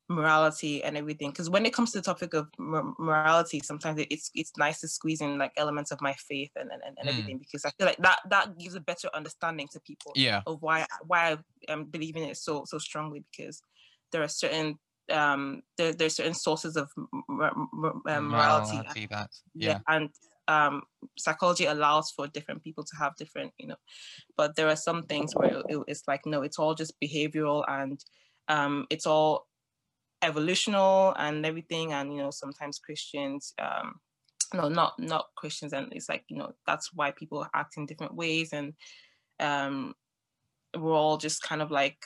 morality 0.09 0.83
and 0.83 0.97
everything 0.97 1.31
because 1.31 1.49
when 1.49 1.65
it 1.65 1.73
comes 1.73 1.91
to 1.91 1.99
the 1.99 2.03
topic 2.03 2.33
of 2.33 2.49
mor- 2.59 2.93
morality 2.99 3.61
sometimes 3.63 3.99
it, 3.99 4.07
it's 4.11 4.31
it's 4.35 4.51
nice 4.57 4.81
to 4.81 4.87
squeeze 4.87 5.21
in 5.21 5.37
like 5.37 5.53
elements 5.57 5.91
of 5.91 6.01
my 6.01 6.13
faith 6.13 6.51
and 6.57 6.71
and, 6.71 6.83
and 6.83 7.09
Mm. 7.09 7.09
everything 7.09 7.37
because 7.39 7.65
i 7.65 7.71
feel 7.71 7.87
like 7.87 7.97
that 7.97 8.19
that 8.29 8.57
gives 8.59 8.75
a 8.75 8.81
better 8.81 9.09
understanding 9.13 9.67
to 9.71 9.79
people 9.81 10.13
yeah 10.15 10.41
of 10.45 10.61
why 10.61 10.85
why 11.07 11.33
I 11.33 11.71
am 11.73 11.85
believing 11.85 12.23
it 12.23 12.37
so 12.37 12.65
so 12.65 12.77
strongly 12.79 13.23
because 13.31 13.61
there 14.13 14.23
are 14.23 14.29
certain 14.29 14.79
um 15.11 15.61
there 15.77 15.91
there's 15.91 16.15
certain 16.15 16.33
sources 16.33 16.77
of 16.77 16.89
um, 16.97 18.29
morality 18.29 18.77
that 18.77 18.97
yeah, 19.53 19.71
yeah 19.71 19.79
and 19.89 20.09
um 20.47 20.81
psychology 21.17 21.65
allows 21.65 22.11
for 22.11 22.27
different 22.27 22.63
people 22.63 22.83
to 22.85 22.95
have 22.97 23.13
different 23.17 23.51
you 23.57 23.67
know 23.67 23.75
but 24.37 24.55
there 24.55 24.69
are 24.69 24.77
some 24.77 25.03
things 25.03 25.33
where 25.35 25.61
it, 25.67 25.79
it's 25.87 26.03
like 26.07 26.25
no 26.25 26.41
it's 26.41 26.57
all 26.59 26.73
just 26.73 26.93
behavioral 27.03 27.65
and 27.67 27.99
um 28.47 28.85
it's 28.89 29.05
all 29.05 29.45
evolutional 30.21 31.13
and 31.17 31.45
everything 31.45 31.91
and 31.91 32.13
you 32.13 32.19
know 32.19 32.31
sometimes 32.31 32.79
christians 32.79 33.53
um 33.59 33.95
no 34.53 34.69
not 34.69 34.93
not 34.99 35.25
christians 35.35 35.73
and 35.73 35.91
it's 35.91 36.07
like 36.07 36.23
you 36.29 36.37
know 36.37 36.51
that's 36.65 36.91
why 36.93 37.11
people 37.11 37.45
act 37.53 37.75
in 37.75 37.85
different 37.85 38.15
ways 38.15 38.53
and 38.53 38.73
um 39.39 39.93
we're 40.77 40.93
all 40.93 41.17
just 41.17 41.41
kind 41.43 41.61
of 41.61 41.71
like 41.71 41.97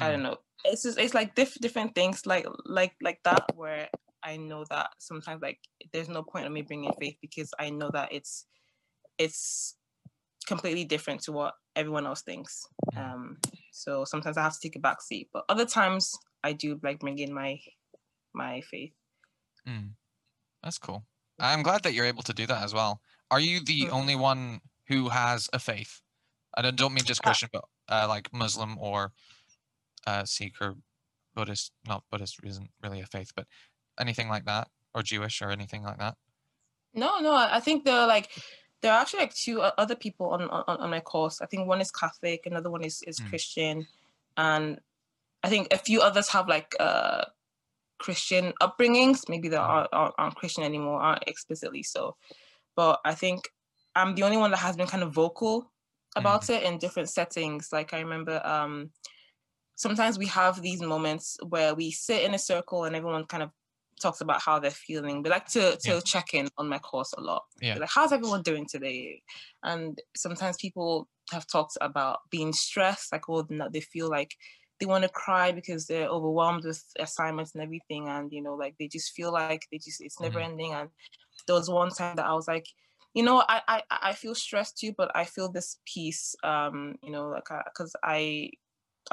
i 0.00 0.08
Mm. 0.08 0.12
don't 0.12 0.22
know 0.22 0.36
it's 0.64 0.82
just 0.82 0.98
it's 0.98 1.14
like 1.14 1.34
diff- 1.34 1.60
different 1.60 1.94
things 1.94 2.26
like 2.26 2.46
like 2.66 2.94
like 3.02 3.20
that 3.24 3.44
where 3.54 3.88
i 4.22 4.36
know 4.36 4.64
that 4.70 4.90
sometimes 4.98 5.40
like 5.42 5.58
there's 5.92 6.08
no 6.08 6.22
point 6.22 6.46
in 6.46 6.52
me 6.52 6.62
bringing 6.62 6.92
faith 7.00 7.16
because 7.20 7.52
i 7.58 7.70
know 7.70 7.90
that 7.92 8.12
it's 8.12 8.46
it's 9.18 9.76
completely 10.46 10.84
different 10.84 11.20
to 11.22 11.32
what 11.32 11.54
everyone 11.76 12.06
else 12.06 12.22
thinks 12.22 12.66
um 12.96 13.36
so 13.72 14.04
sometimes 14.04 14.36
i 14.36 14.42
have 14.42 14.52
to 14.52 14.60
take 14.62 14.76
a 14.76 14.80
back 14.80 15.00
seat 15.02 15.28
but 15.32 15.44
other 15.48 15.66
times 15.66 16.16
i 16.42 16.52
do 16.52 16.78
like 16.82 16.98
bring 17.00 17.18
in 17.18 17.32
my 17.32 17.58
my 18.34 18.60
faith 18.62 18.92
Mm. 19.66 19.90
That's 20.62 20.78
cool. 20.78 21.04
I'm 21.38 21.62
glad 21.62 21.82
that 21.82 21.92
you're 21.92 22.06
able 22.06 22.22
to 22.22 22.32
do 22.32 22.46
that 22.46 22.62
as 22.62 22.72
well. 22.74 23.00
Are 23.30 23.40
you 23.40 23.60
the 23.60 23.82
Mm. 23.82 23.92
only 23.92 24.16
one 24.16 24.60
who 24.88 25.10
has 25.10 25.48
a 25.52 25.58
faith? 25.58 26.00
I 26.56 26.62
don't, 26.62 26.76
don't 26.76 26.94
mean 26.94 27.04
just 27.04 27.20
Uh, 27.22 27.28
Christian, 27.28 27.50
but 27.52 27.64
uh, 27.88 28.06
like 28.08 28.32
Muslim 28.32 28.78
or 28.78 29.12
uh, 30.08 30.24
Sikh 30.24 30.56
or 30.64 30.70
Buddhist. 31.34 31.72
Not 31.86 32.02
Buddhist 32.10 32.34
isn't 32.42 32.70
really 32.82 33.00
a 33.00 33.06
faith, 33.06 33.30
but 33.36 33.46
anything 34.00 34.28
like 34.34 34.44
that, 34.46 34.68
or 34.94 35.02
Jewish 35.02 35.42
or 35.42 35.50
anything 35.58 35.82
like 35.88 35.98
that. 36.04 36.14
no 36.94 37.10
no 37.20 37.32
i 37.58 37.60
think 37.66 37.84
there 37.84 37.98
are 38.02 38.08
like 38.16 38.28
there 38.80 38.92
are 38.94 39.00
actually 39.02 39.20
like 39.24 39.34
two 39.34 39.60
other 39.82 39.94
people 40.04 40.26
on 40.34 40.42
on, 40.48 40.76
on 40.84 40.90
my 40.96 41.00
course 41.12 41.36
i 41.44 41.46
think 41.46 41.68
one 41.68 41.80
is 41.84 41.90
catholic 42.02 42.40
another 42.46 42.70
one 42.76 42.84
is 42.90 42.96
is 43.10 43.18
Mm. 43.20 43.28
christian 43.28 43.76
and 44.46 44.66
i 45.44 45.48
think 45.52 45.64
a 45.70 45.78
few 45.88 45.98
others 46.08 46.28
have 46.36 46.46
like 46.56 46.70
uh 46.88 47.24
christian 48.04 48.44
upbringings 48.64 49.28
maybe 49.28 49.48
they 49.52 49.60
Mm. 49.60 49.68
aren't, 49.74 49.90
aren't, 49.98 50.14
aren't 50.20 50.36
christian 50.40 50.64
anymore 50.64 50.98
aren't 51.06 51.24
explicitly 51.32 51.82
so 51.94 52.16
but 52.80 52.94
i 53.04 53.14
think 53.22 53.40
i'm 53.98 54.14
the 54.16 54.24
only 54.26 54.40
one 54.44 54.50
that 54.52 54.62
has 54.66 54.76
been 54.80 54.90
kind 54.94 55.02
of 55.06 55.12
vocal 55.12 55.54
about 56.16 56.48
it 56.54 56.62
in 56.68 56.78
different 56.84 57.08
settings 57.18 57.62
like 57.76 57.90
i 57.96 58.00
remember 58.06 58.36
um 58.56 58.90
sometimes 59.78 60.18
we 60.18 60.26
have 60.26 60.62
these 60.62 60.82
moments 60.82 61.38
where 61.48 61.74
we 61.74 61.90
sit 61.92 62.22
in 62.24 62.34
a 62.34 62.38
circle 62.38 62.84
and 62.84 62.96
everyone 62.96 63.26
kind 63.26 63.42
of 63.44 63.52
talks 64.02 64.20
about 64.20 64.42
how 64.42 64.58
they're 64.60 64.70
feeling. 64.70 65.22
We 65.22 65.30
like 65.30 65.46
to 65.48 65.76
to 65.86 65.94
Yeah. 65.94 66.00
check 66.00 66.34
in 66.34 66.48
on 66.58 66.68
my 66.68 66.78
course 66.80 67.12
a 67.18 67.20
lot. 67.22 67.44
Yeah. 67.62 67.78
like 67.78 67.90
how's 67.90 68.12
everyone 68.12 68.42
doing 68.42 68.66
today? 68.66 69.22
And 69.62 70.00
sometimes 70.16 70.56
people 70.58 71.08
have 71.32 71.46
talked 71.46 71.76
about 71.80 72.20
being 72.30 72.52
stressed 72.52 73.12
like 73.12 73.28
oh 73.28 73.42
they 73.72 73.80
feel 73.80 74.08
like 74.10 74.34
they 74.80 74.86
want 74.86 75.02
to 75.04 75.10
cry 75.10 75.52
because 75.52 75.86
they're 75.86 76.08
overwhelmed 76.08 76.64
with 76.64 76.82
assignments 77.00 77.54
and 77.54 77.62
everything. 77.64 78.08
And 78.08 78.32
you 78.32 78.42
know 78.42 78.54
like 78.54 78.76
they 78.78 78.88
just 78.88 79.12
feel 79.14 79.32
like 79.32 79.66
they 79.72 79.78
just 79.78 80.00
it's 80.00 80.20
never 80.20 80.40
ending 80.40 80.74
and 80.74 80.90
there 81.46 81.56
was 81.56 81.70
one 81.70 81.90
time 81.90 82.16
that 82.16 82.26
i 82.26 82.34
was 82.34 82.48
like 82.48 82.66
you 83.14 83.22
know 83.22 83.42
i 83.48 83.62
i, 83.68 83.82
I 83.90 84.12
feel 84.14 84.34
stressed 84.34 84.78
too 84.78 84.92
but 84.96 85.10
i 85.16 85.24
feel 85.24 85.50
this 85.50 85.80
peace 85.86 86.34
um 86.44 86.96
you 87.02 87.10
know 87.10 87.28
like 87.28 87.48
because 87.66 87.94
I, 88.02 88.14
I 88.14 88.50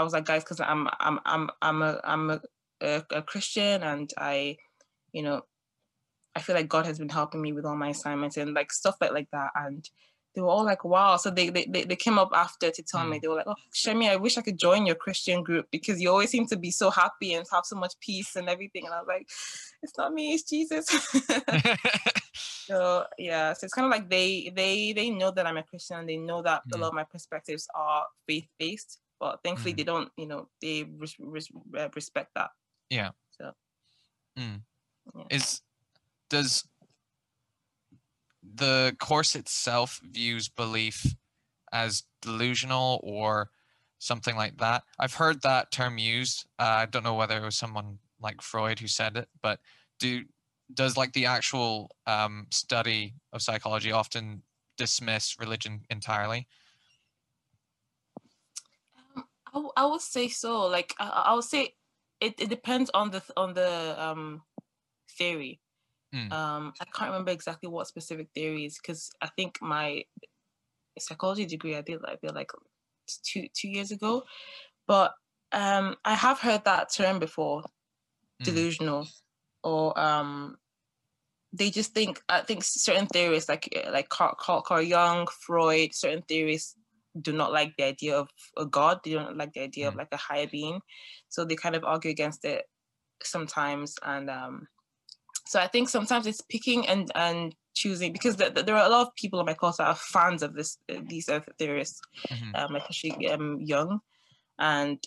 was 0.03 0.13
like 0.13 0.25
guys 0.25 0.43
because 0.43 0.59
i'm 0.59 0.87
i'm 0.99 1.19
i'm 1.25 1.49
i'm 1.61 1.81
a 1.81 1.99
i'm 2.03 2.29
a, 2.29 2.41
a, 2.81 3.03
a 3.11 3.21
christian 3.21 3.83
and 3.83 4.11
i 4.17 4.57
you 5.15 5.23
know, 5.23 5.43
I 6.35 6.41
feel 6.41 6.55
like 6.55 6.67
God 6.67 6.85
has 6.85 6.99
been 6.99 7.09
helping 7.09 7.41
me 7.41 7.53
with 7.53 7.65
all 7.65 7.77
my 7.77 7.89
assignments 7.89 8.35
and 8.35 8.53
like 8.53 8.71
stuff 8.73 8.97
like 8.99 9.13
like 9.13 9.31
that. 9.31 9.51
And 9.55 9.89
they 10.35 10.41
were 10.41 10.49
all 10.49 10.65
like, 10.65 10.83
wow. 10.83 11.15
So 11.15 11.29
they 11.29 11.49
they, 11.49 11.63
they 11.63 11.95
came 11.95 12.19
up 12.19 12.31
after 12.33 12.69
to 12.69 12.83
tell 12.83 13.05
mm. 13.05 13.11
me, 13.11 13.19
they 13.19 13.29
were 13.29 13.37
like, 13.37 13.47
oh, 13.47 13.55
Semi, 13.71 14.09
I 14.09 14.17
wish 14.17 14.37
I 14.37 14.41
could 14.41 14.59
join 14.59 14.85
your 14.85 14.97
Christian 14.97 15.41
group 15.41 15.67
because 15.71 16.01
you 16.01 16.09
always 16.09 16.31
seem 16.31 16.47
to 16.47 16.57
be 16.57 16.69
so 16.69 16.89
happy 16.89 17.33
and 17.33 17.47
have 17.49 17.63
so 17.65 17.77
much 17.77 17.93
peace 18.01 18.35
and 18.35 18.49
everything. 18.49 18.83
And 18.85 18.93
I 18.93 18.99
was 18.99 19.07
like, 19.07 19.29
it's 19.81 19.97
not 19.97 20.13
me, 20.13 20.33
it's 20.33 20.43
Jesus. 20.43 20.85
so 22.33 23.05
yeah, 23.17 23.53
so 23.53 23.63
it's 23.63 23.73
kind 23.73 23.85
of 23.85 23.91
like 23.91 24.09
they 24.09 24.51
they 24.53 24.91
they 24.91 25.09
know 25.11 25.31
that 25.31 25.47
I'm 25.47 25.55
a 25.55 25.63
Christian 25.63 25.99
and 25.99 26.09
they 26.09 26.17
know 26.17 26.41
that 26.41 26.63
mm. 26.67 26.75
a 26.75 26.81
lot 26.81 26.89
of 26.89 26.93
my 26.93 27.05
perspectives 27.05 27.69
are 27.73 28.03
faith 28.27 28.49
based, 28.59 28.99
but 29.25 29.41
thankfully 29.43 29.73
mm. 29.73 29.77
they 29.77 29.83
don't, 29.83 30.11
you 30.17 30.27
know, 30.27 30.47
they 30.61 30.83
res- 30.83 31.15
res- 31.19 31.49
respect 31.95 32.29
that. 32.35 32.51
Yeah. 32.91 33.09
So. 33.31 33.53
Mm. 34.37 34.61
Yeah. 35.15 35.23
Is 35.31 35.61
does 36.29 36.67
the 38.43 38.95
course 38.99 39.35
itself 39.35 39.99
views 40.03 40.47
belief 40.47 41.15
as 41.71 42.03
delusional 42.21 42.99
or 43.03 43.49
something 43.97 44.35
like 44.35 44.57
that. 44.59 44.83
I've 44.99 45.15
heard 45.15 45.41
that 45.41 45.71
term 45.71 45.97
used. 45.97 46.45
Uh, 46.59 46.81
I 46.81 46.85
don't 46.85 47.03
know 47.03 47.15
whether 47.15 47.37
it 47.37 47.43
was 47.43 47.57
someone 47.57 47.97
like 48.21 48.43
Freud 48.43 48.77
who 48.77 48.87
said 48.87 49.17
it, 49.17 49.27
but 49.41 49.59
do 49.99 50.23
does 50.71 50.97
like 50.97 51.13
the 51.13 51.25
actual 51.25 51.89
um, 52.05 52.45
study 52.51 53.15
of 53.33 53.41
psychology 53.41 53.91
often 53.91 54.43
dismiss 54.77 55.39
religion 55.39 55.81
entirely? 55.89 56.47
I, 59.55 59.63
I 59.77 59.85
would 59.85 60.01
say 60.01 60.27
so. 60.27 60.67
Like 60.67 60.93
I, 60.99 61.25
I 61.27 61.33
would 61.33 61.43
say 61.43 61.73
it, 62.21 62.35
it 62.39 62.49
depends 62.49 62.91
on 62.93 63.11
the 63.11 63.23
on 63.37 63.53
the 63.53 63.95
um, 64.03 64.41
theory. 65.17 65.59
Mm. 66.13 66.31
Um, 66.31 66.73
I 66.79 66.85
can't 66.93 67.11
remember 67.11 67.31
exactly 67.31 67.69
what 67.69 67.87
specific 67.87 68.29
theories 68.33 68.79
because 68.81 69.11
I 69.21 69.27
think 69.35 69.57
my 69.61 70.03
psychology 70.99 71.45
degree 71.45 71.75
I 71.75 71.81
did 71.81 71.99
I 72.05 72.15
did 72.21 72.33
like 72.33 72.51
two 73.23 73.47
two 73.53 73.69
years 73.69 73.91
ago, 73.91 74.23
but 74.87 75.13
um, 75.51 75.95
I 76.03 76.15
have 76.15 76.39
heard 76.39 76.65
that 76.65 76.91
term 76.93 77.19
before, 77.19 77.61
mm. 77.61 78.45
delusional, 78.45 79.07
or 79.63 79.97
um, 79.99 80.57
they 81.53 81.69
just 81.69 81.93
think 81.93 82.21
I 82.29 82.41
think 82.41 82.63
certain 82.63 83.07
theorists 83.07 83.49
like 83.49 83.69
eh, 83.75 83.89
like 83.89 84.09
Carl, 84.09 84.35
Carl, 84.39 84.61
Carl 84.61 84.81
Jung, 84.81 85.27
Freud, 85.27 85.93
certain 85.93 86.23
theorists 86.27 86.75
do 87.21 87.31
not 87.31 87.51
like 87.51 87.73
the 87.77 87.85
idea 87.85 88.17
of 88.17 88.29
a 88.57 88.65
god. 88.65 88.99
They 89.03 89.13
don't 89.13 89.37
like 89.37 89.53
the 89.53 89.61
idea 89.61 89.85
mm. 89.85 89.89
of 89.89 89.95
like 89.95 90.09
a 90.11 90.17
higher 90.17 90.47
being, 90.47 90.79
so 91.29 91.45
they 91.45 91.55
kind 91.55 91.75
of 91.75 91.83
argue 91.83 92.11
against 92.11 92.45
it 92.45 92.65
sometimes 93.23 93.95
and 94.03 94.29
um 94.29 94.67
so 95.47 95.59
I 95.59 95.67
think 95.67 95.89
sometimes 95.89 96.27
it's 96.27 96.41
picking 96.41 96.87
and 96.87 97.11
and 97.15 97.55
choosing 97.75 98.13
because 98.13 98.35
the, 98.35 98.49
the, 98.49 98.63
there 98.63 98.75
are 98.75 98.85
a 98.85 98.89
lot 98.89 99.07
of 99.07 99.15
people 99.15 99.39
in 99.39 99.45
my 99.45 99.53
course 99.53 99.77
that 99.77 99.87
are 99.87 99.95
fans 99.95 100.41
of 100.41 100.55
this 100.55 100.77
uh, 100.91 101.01
these 101.07 101.29
earth 101.29 101.47
theorists, 101.59 102.01
mm-hmm. 102.29 102.55
um, 102.55 102.75
especially 102.75 103.29
um, 103.29 103.59
Jung, 103.61 103.99
and 104.57 104.97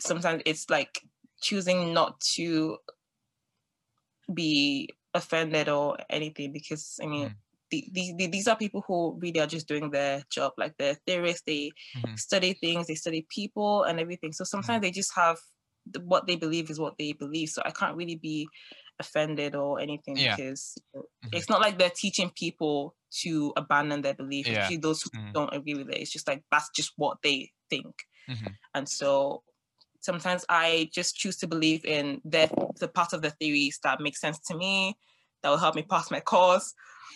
sometimes 0.00 0.42
it's 0.46 0.70
like 0.70 1.00
choosing 1.40 1.92
not 1.92 2.20
to 2.20 2.78
be 4.32 4.88
offended 5.12 5.68
or 5.68 5.98
anything 6.08 6.52
because 6.52 6.98
I 7.02 7.06
mean. 7.06 7.28
Mm. 7.30 7.34
The, 7.70 7.88
the, 7.92 8.26
these 8.28 8.46
are 8.46 8.56
people 8.56 8.84
who 8.86 9.18
really 9.20 9.40
are 9.40 9.46
just 9.46 9.66
doing 9.66 9.90
their 9.90 10.22
job 10.30 10.52
like 10.58 10.74
they're 10.78 10.96
theorists 11.06 11.42
they 11.44 11.72
mm-hmm. 11.96 12.14
study 12.14 12.52
things 12.52 12.86
they 12.86 12.94
study 12.94 13.26
people 13.28 13.82
and 13.82 13.98
everything 13.98 14.32
so 14.32 14.44
sometimes 14.44 14.76
mm-hmm. 14.76 14.82
they 14.82 14.90
just 14.92 15.12
have 15.16 15.38
what 16.04 16.26
they 16.26 16.36
believe 16.36 16.70
is 16.70 16.78
what 16.78 16.94
they 16.98 17.12
believe 17.12 17.48
so 17.48 17.62
i 17.64 17.70
can't 17.70 17.96
really 17.96 18.14
be 18.14 18.46
offended 19.00 19.54
or 19.54 19.80
anything 19.80 20.16
yeah. 20.16 20.36
because 20.36 20.76
mm-hmm. 20.96 21.28
it's 21.32 21.48
not 21.48 21.60
like 21.60 21.78
they're 21.78 21.90
teaching 21.90 22.30
people 22.34 22.94
to 23.22 23.52
abandon 23.56 24.02
their 24.02 24.14
belief. 24.14 24.46
Yeah. 24.46 24.68
those 24.80 25.02
who 25.02 25.10
mm-hmm. 25.10 25.32
don't 25.32 25.54
agree 25.54 25.74
with 25.74 25.90
it, 25.90 25.98
it's 25.98 26.12
just 26.12 26.28
like 26.28 26.42
that's 26.50 26.70
just 26.74 26.92
what 26.96 27.18
they 27.22 27.50
think. 27.70 27.94
Mm-hmm. 28.28 28.46
And 28.74 28.88
so 28.88 29.42
sometimes 30.00 30.44
I 30.48 30.90
just 30.92 31.16
choose 31.16 31.36
to 31.38 31.46
believe 31.46 31.84
in 31.84 32.20
the, 32.24 32.50
the 32.78 32.88
part 32.88 33.12
of 33.12 33.22
the 33.22 33.30
theories 33.30 33.78
that 33.82 34.00
make 34.00 34.16
sense 34.16 34.38
to 34.48 34.56
me, 34.56 34.96
that 35.42 35.50
will 35.50 35.58
help 35.58 35.74
me 35.74 35.82
pass 35.82 36.10
my 36.10 36.20
course. 36.20 36.74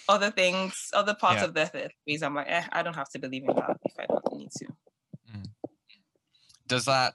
Other 0.09 0.31
things, 0.31 0.91
other 0.95 1.15
parts 1.15 1.41
yeah. 1.41 1.45
of 1.45 1.55
the 1.55 1.67
theories, 1.67 2.23
I'm 2.23 2.35
like, 2.35 2.47
eh, 2.49 2.65
I 2.73 2.83
don't 2.83 2.95
have 2.95 3.11
to 3.11 3.19
believe 3.19 3.45
in 3.49 3.55
that 3.57 3.79
if 3.85 3.93
I 3.99 4.07
don't 4.07 4.35
need 4.35 4.51
to. 4.53 4.67
Mm. 5.35 5.51
Does 6.67 6.85
that 6.87 7.15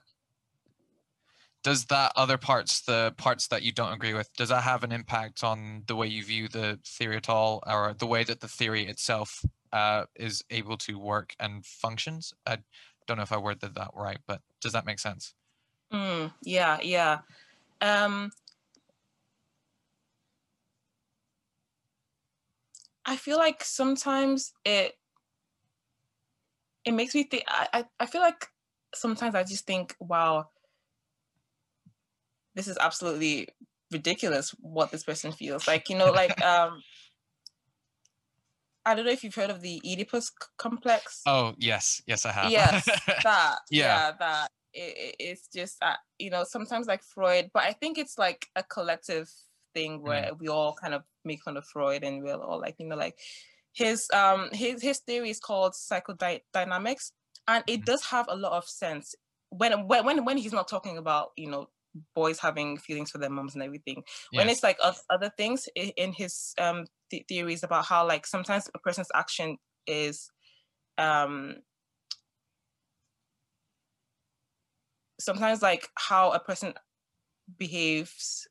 does 1.64 1.86
that 1.86 2.12
other 2.14 2.36
parts 2.38 2.82
the 2.82 3.14
parts 3.16 3.48
that 3.48 3.62
you 3.62 3.72
don't 3.72 3.92
agree 3.92 4.12
with 4.12 4.30
does 4.36 4.50
that 4.50 4.62
have 4.62 4.84
an 4.84 4.92
impact 4.92 5.42
on 5.42 5.82
the 5.86 5.96
way 5.96 6.06
you 6.06 6.22
view 6.22 6.46
the 6.46 6.78
theory 6.86 7.16
at 7.16 7.28
all 7.28 7.62
or 7.66 7.94
the 7.98 8.06
way 8.06 8.22
that 8.22 8.40
the 8.40 8.48
theory 8.48 8.86
itself 8.86 9.44
uh, 9.72 10.04
is 10.14 10.44
able 10.50 10.76
to 10.76 10.98
work 10.98 11.34
and 11.40 11.64
functions 11.64 12.32
i 12.46 12.58
don't 13.06 13.16
know 13.16 13.22
if 13.22 13.32
i 13.32 13.36
worded 13.36 13.74
that 13.74 13.90
right 13.94 14.18
but 14.26 14.40
does 14.60 14.72
that 14.72 14.86
make 14.86 14.98
sense 14.98 15.34
mm, 15.92 16.30
yeah 16.42 16.78
yeah 16.82 17.18
um, 17.80 18.30
i 23.06 23.16
feel 23.16 23.38
like 23.38 23.62
sometimes 23.64 24.52
it 24.64 24.94
it 26.84 26.92
makes 26.92 27.14
me 27.14 27.24
think 27.24 27.44
I, 27.48 27.84
I 27.98 28.06
feel 28.06 28.20
like 28.20 28.46
sometimes 28.94 29.34
i 29.34 29.42
just 29.42 29.66
think 29.66 29.96
wow 30.00 30.48
this 32.54 32.68
is 32.68 32.78
absolutely 32.78 33.48
ridiculous 33.90 34.54
what 34.60 34.90
this 34.90 35.04
person 35.04 35.32
feels 35.32 35.66
like 35.66 35.88
you 35.88 35.96
know 35.96 36.10
like 36.10 36.42
um 36.44 36.80
I 38.86 38.94
don't 38.94 39.06
know 39.06 39.12
if 39.12 39.24
you've 39.24 39.34
heard 39.34 39.50
of 39.50 39.62
the 39.62 39.80
Oedipus 39.84 40.30
complex. 40.58 41.22
Oh 41.26 41.54
yes, 41.58 42.02
yes 42.06 42.26
I 42.26 42.32
have. 42.32 42.50
Yes, 42.50 42.84
that. 43.24 43.58
yeah. 43.70 43.86
yeah, 43.86 44.12
that. 44.18 44.48
It, 44.74 45.16
it's 45.18 45.48
just 45.48 45.80
that 45.80 46.00
you 46.18 46.30
know 46.30 46.44
sometimes 46.44 46.86
like 46.86 47.02
Freud, 47.02 47.50
but 47.54 47.62
I 47.62 47.72
think 47.72 47.96
it's 47.96 48.18
like 48.18 48.46
a 48.56 48.62
collective 48.62 49.30
thing 49.74 50.02
where 50.02 50.30
mm. 50.32 50.38
we 50.40 50.48
all 50.48 50.74
kind 50.80 50.94
of 50.94 51.02
make 51.24 51.42
fun 51.42 51.56
of 51.56 51.66
Freud 51.66 52.04
and 52.04 52.22
we're 52.22 52.34
all 52.34 52.60
like 52.60 52.76
you 52.78 52.86
know 52.86 52.96
like 52.96 53.18
his 53.72 54.08
um 54.12 54.48
his 54.52 54.80
his 54.82 54.98
theory 55.00 55.30
is 55.30 55.40
called 55.40 55.72
psychodynamics 55.72 57.10
and 57.48 57.64
it 57.66 57.80
mm. 57.80 57.84
does 57.84 58.04
have 58.06 58.26
a 58.28 58.36
lot 58.36 58.52
of 58.52 58.64
sense 58.64 59.14
when 59.50 59.86
when 59.88 60.24
when 60.24 60.36
he's 60.36 60.52
not 60.52 60.68
talking 60.68 60.98
about 60.98 61.30
you 61.36 61.50
know 61.50 61.68
boys 62.14 62.38
having 62.38 62.76
feelings 62.76 63.10
for 63.10 63.18
their 63.18 63.30
moms 63.30 63.54
and 63.54 63.62
everything. 63.62 64.02
Yes. 64.32 64.40
When 64.40 64.48
it's 64.48 64.62
like 64.62 64.78
other 65.10 65.30
things 65.36 65.68
in 65.76 66.12
his 66.12 66.54
um, 66.58 66.86
th- 67.10 67.24
theories 67.28 67.62
about 67.62 67.84
how 67.84 68.06
like 68.06 68.26
sometimes 68.26 68.68
a 68.74 68.78
person's 68.78 69.08
action 69.14 69.58
is 69.86 70.30
um 70.96 71.56
sometimes 75.20 75.62
like 75.62 75.88
how 75.96 76.32
a 76.32 76.38
person 76.38 76.74
behaves 77.58 78.46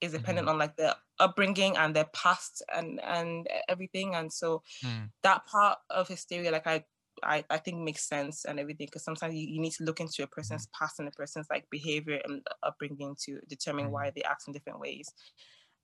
is 0.00 0.12
dependent 0.12 0.46
mm-hmm. 0.46 0.54
on 0.54 0.58
like 0.58 0.76
their 0.76 0.94
upbringing 1.18 1.76
and 1.76 1.94
their 1.94 2.06
past 2.12 2.62
and 2.74 3.00
and 3.02 3.46
everything 3.68 4.14
and 4.14 4.32
so 4.32 4.62
mm. 4.84 5.08
that 5.22 5.44
part 5.46 5.78
of 5.90 6.08
hysteria 6.08 6.50
like 6.50 6.66
i 6.66 6.82
I, 7.22 7.44
I 7.50 7.58
think 7.58 7.78
makes 7.78 8.08
sense 8.08 8.44
and 8.44 8.60
everything 8.60 8.86
because 8.86 9.04
sometimes 9.04 9.34
you, 9.34 9.46
you 9.46 9.60
need 9.60 9.72
to 9.72 9.84
look 9.84 9.98
into 9.98 10.22
a 10.22 10.28
person's 10.28 10.66
mm-hmm. 10.66 10.84
past 10.84 11.00
and 11.00 11.08
a 11.08 11.12
person's 11.12 11.48
like 11.50 11.66
behavior 11.68 12.20
and 12.24 12.46
upbringing 12.62 13.16
to 13.24 13.40
determine 13.48 13.86
mm-hmm. 13.86 13.94
why 13.94 14.12
they 14.14 14.22
act 14.22 14.44
in 14.46 14.52
different 14.52 14.78
ways 14.80 15.08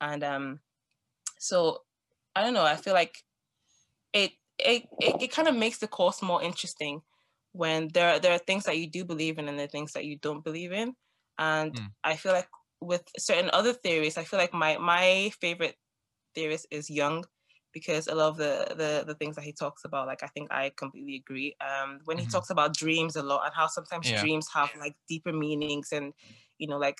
and 0.01 0.23
um 0.23 0.61
so 1.39 1.79
i 2.37 2.43
don't 2.43 2.55
know 2.55 2.65
i 2.65 2.77
feel 2.77 2.95
like 2.95 3.19
it 4.13 4.33
it 4.59 4.85
it, 5.01 5.23
it 5.23 5.33
kind 5.33 5.49
of 5.49 5.57
makes 5.57 5.79
the 5.79 5.89
course 5.89 6.23
more 6.23 6.43
interesting 6.43 7.03
when 7.53 7.89
there 7.95 8.19
there 8.19 8.33
are 8.33 8.39
things 8.39 8.65
that 8.65 8.79
you 8.79 8.89
do 8.89 9.05
believe 9.05 9.39
in 9.39 9.49
and 9.49 9.59
the 9.59 9.67
things 9.67 9.93
that 9.93 10.05
you 10.05 10.17
don't 10.19 10.45
believe 10.45 10.73
in 10.73 10.95
and 11.39 11.75
mm. 11.75 11.89
i 12.03 12.17
feel 12.17 12.33
like 12.33 12.49
with 12.85 13.03
certain 13.19 13.51
other 13.53 13.73
theories 13.73 14.17
i 14.19 14.25
feel 14.25 14.39
like 14.39 14.55
my 14.55 14.77
my 14.79 15.31
favorite 15.41 15.77
theorist 16.35 16.67
is 16.71 16.91
Jung 16.91 17.25
because 17.75 18.07
a 18.07 18.15
lot 18.15 18.29
of 18.29 18.37
the, 18.37 18.67
the 18.77 19.05
the 19.07 19.15
things 19.17 19.35
that 19.37 19.45
he 19.45 19.53
talks 19.53 19.85
about 19.85 20.07
like 20.07 20.23
i 20.23 20.29
think 20.29 20.51
i 20.51 20.71
completely 20.77 21.17
agree 21.17 21.55
um 21.61 21.99
when 22.05 22.17
mm-hmm. 22.17 22.25
he 22.25 22.31
talks 22.31 22.51
about 22.51 22.75
dreams 22.75 23.17
a 23.17 23.23
lot 23.23 23.43
and 23.45 23.53
how 23.55 23.67
sometimes 23.67 24.09
yeah. 24.09 24.21
dreams 24.21 24.49
have 24.55 24.71
like 24.79 24.95
deeper 25.09 25.33
meanings 25.33 25.89
and 25.93 26.13
you 26.59 26.69
know 26.69 26.79
like 26.79 26.97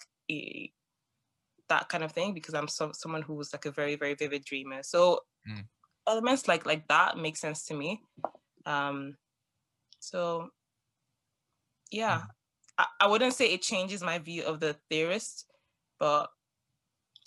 that 1.69 1.89
kind 1.89 2.05
of 2.05 2.13
thing 2.13 2.35
because 2.35 2.55
i'm 2.55 2.69
so, 2.69 2.91
someone 2.93 3.23
who 3.23 3.35
was 3.35 3.53
like 3.53 3.65
a 3.65 3.71
very 3.71 3.95
very 3.95 4.15
vivid 4.15 4.45
dreamer 4.45 4.83
so 4.83 5.21
mm. 5.49 5.65
elements 6.09 6.49
like 6.49 6.67
like 6.67 6.87
that 6.89 7.17
make 7.17 7.37
sense 7.37 7.65
to 7.65 7.75
me 7.75 8.03
um 8.67 9.17
so 10.01 10.49
yeah 11.91 12.19
mm. 12.19 12.27
I, 12.77 12.87
I 13.03 13.07
wouldn't 13.07 13.35
say 13.35 13.53
it 13.53 13.63
changes 13.63 14.03
my 14.03 14.19
view 14.19 14.43
of 14.43 14.59
the 14.59 14.77
theorist 14.91 15.47
but 15.99 16.31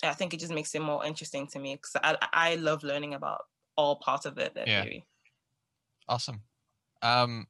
I 0.02 0.14
think 0.14 0.34
it 0.34 0.40
just 0.40 0.52
makes 0.52 0.74
it 0.74 0.82
more 0.82 1.04
interesting 1.04 1.46
to 1.48 1.58
me 1.58 1.74
because 1.74 1.96
I, 2.02 2.16
I 2.32 2.54
love 2.56 2.82
learning 2.82 3.14
about 3.14 3.42
all 3.76 3.96
parts 3.96 4.26
of 4.26 4.38
it, 4.38 4.52
yeah. 4.56 4.82
theory. 4.82 5.04
Awesome. 6.08 6.42
Um, 7.02 7.46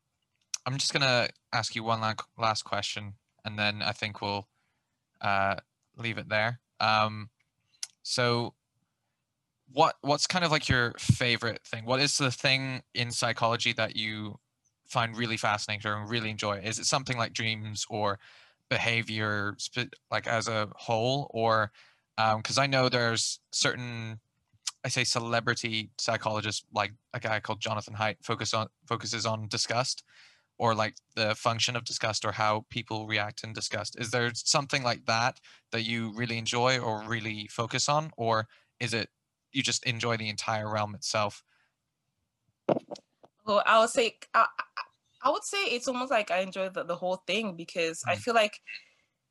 I'm 0.67 0.79
just 0.79 0.93
gonna 0.93 1.29
ask 1.53 1.75
you 1.75 1.85
one 1.85 2.01
last 2.37 2.63
question, 2.63 3.15
and 3.45 3.59
then 3.59 3.83
I 3.83 3.93
think 3.93 4.21
we'll 4.21 4.49
uh, 5.21 5.57
leave 5.97 6.19
it 6.19 6.29
there. 6.29 6.61
Um, 6.81 7.31
So 8.03 8.55
what 9.71 9.97
what's 10.01 10.27
kind 10.27 10.45
of 10.45 10.51
like 10.51 10.69
your 10.69 10.95
favorite 10.99 11.63
thing? 11.63 11.85
What 11.85 12.01
is 12.01 12.17
the 12.17 12.31
thing 12.31 12.83
in 12.95 13.11
psychology 13.11 13.75
that 13.75 13.97
you 13.97 14.39
find 14.87 15.15
really 15.15 15.37
fascinating 15.37 15.91
or 15.91 16.07
really 16.07 16.31
enjoy? 16.31 16.59
Is 16.59 16.79
it 16.79 16.87
something 16.87 17.19
like 17.19 17.35
dreams 17.35 17.87
or 17.91 18.19
behavior 18.69 19.57
like 20.11 20.27
as 20.27 20.49
a 20.49 20.69
whole 20.77 21.31
or 21.33 21.73
because 22.17 22.59
um, 22.59 22.63
I 22.63 22.67
know 22.67 22.89
there's 22.89 23.41
certain 23.53 24.21
I 24.85 24.89
say 24.89 25.05
celebrity 25.05 25.91
psychologists 25.99 26.65
like 26.73 26.93
a 27.15 27.21
guy 27.21 27.41
called 27.41 27.61
Jonathan 27.61 27.95
Haidt 27.95 28.17
focus 28.23 28.55
on 28.55 28.69
focuses 28.87 29.27
on 29.27 29.49
disgust 29.49 30.05
or 30.59 30.75
like 30.75 30.97
the 31.15 31.35
function 31.35 31.77
of 31.77 31.85
disgust 31.85 32.25
or 32.25 32.33
how 32.33 32.67
people 32.69 33.07
react 33.07 33.45
in 33.45 33.53
disgust. 33.53 33.97
Is 33.99 34.11
there 34.11 34.31
something 34.35 34.83
like 34.83 35.07
that 35.07 35.39
that 35.71 35.83
you 35.83 36.13
really 36.17 36.37
enjoy 36.37 36.79
or 36.79 37.03
really 37.03 37.49
focus 37.49 37.89
on 37.89 38.11
or 38.17 38.49
is 38.81 38.93
it 38.93 39.09
you 39.53 39.63
just 39.63 39.85
enjoy 39.85 40.17
the 40.17 40.29
entire 40.29 40.71
realm 40.71 40.95
itself? 40.95 41.43
Well, 43.47 43.63
I 43.65 43.79
would 43.81 43.91
say 43.91 44.17
I, 44.35 44.47
I 45.23 45.31
would 45.31 45.45
say 45.45 45.59
it's 45.65 45.89
almost 45.89 46.11
like 46.11 46.31
I 46.31 46.39
enjoy 46.39 46.69
the, 46.69 46.85
the 46.85 46.97
whole 46.97 47.23
thing 47.27 47.57
because 47.57 48.03
mm. 48.03 48.13
I 48.13 48.17
feel 48.17 48.35
like 48.35 48.61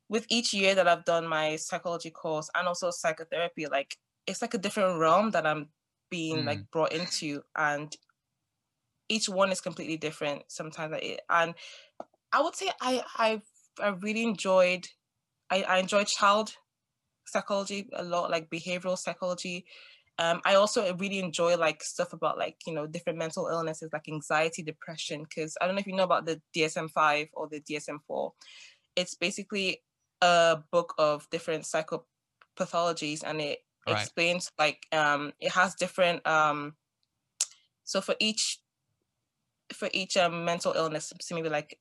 with 0.08 0.26
each 0.28 0.52
year 0.54 0.74
that 0.74 0.88
I've 0.88 1.04
done 1.04 1.26
my 1.26 1.56
psychology 1.56 2.10
course 2.10 2.50
and 2.54 2.66
also 2.66 2.90
psychotherapy, 2.90 3.66
like 3.66 3.96
it's 4.26 4.42
like 4.42 4.54
a 4.54 4.58
different 4.58 4.98
realm 4.98 5.30
that 5.30 5.46
I'm 5.46 5.68
being 6.10 6.38
mm. 6.38 6.46
like 6.46 6.70
brought 6.70 6.92
into, 6.92 7.42
and 7.56 7.94
each 9.08 9.28
one 9.28 9.50
is 9.50 9.60
completely 9.60 9.96
different. 9.96 10.42
Sometimes, 10.48 10.94
I, 10.94 11.18
and 11.30 11.54
I 12.32 12.42
would 12.42 12.56
say 12.56 12.70
I 12.80 13.02
I 13.16 13.42
I 13.82 13.88
really 13.88 14.22
enjoyed 14.22 14.88
I, 15.50 15.62
I 15.62 15.78
enjoyed 15.78 16.06
child 16.06 16.52
psychology 17.26 17.88
a 17.94 18.02
lot, 18.02 18.30
like 18.30 18.50
behavioral 18.50 18.98
psychology. 18.98 19.66
Um, 20.18 20.40
I 20.44 20.54
also 20.54 20.94
really 20.96 21.20
enjoy 21.20 21.56
like 21.56 21.82
stuff 21.82 22.12
about 22.12 22.38
like 22.38 22.56
you 22.66 22.74
know 22.74 22.86
different 22.86 23.18
mental 23.18 23.48
illnesses 23.48 23.90
like 23.92 24.08
anxiety, 24.08 24.62
depression. 24.62 25.22
Because 25.22 25.56
I 25.60 25.66
don't 25.66 25.74
know 25.74 25.80
if 25.80 25.86
you 25.86 25.94
know 25.94 26.04
about 26.04 26.26
the 26.26 26.40
DSM 26.56 26.90
five 26.90 27.28
or 27.32 27.48
the 27.48 27.60
DSM 27.60 27.98
four. 28.06 28.32
It's 28.96 29.14
basically 29.14 29.82
a 30.20 30.58
book 30.72 30.94
of 30.98 31.28
different 31.30 31.64
psychopathologies, 31.64 33.22
and 33.24 33.40
it 33.40 33.60
right. 33.86 34.00
explains 34.00 34.50
like 34.58 34.86
um, 34.92 35.32
it 35.40 35.52
has 35.52 35.74
different. 35.74 36.26
Um, 36.26 36.74
so 37.84 38.00
for 38.00 38.16
each 38.18 38.58
for 39.72 39.88
each 39.92 40.16
um, 40.16 40.44
mental 40.44 40.72
illness, 40.72 41.12
so 41.20 41.34
maybe 41.34 41.48
like 41.48 41.78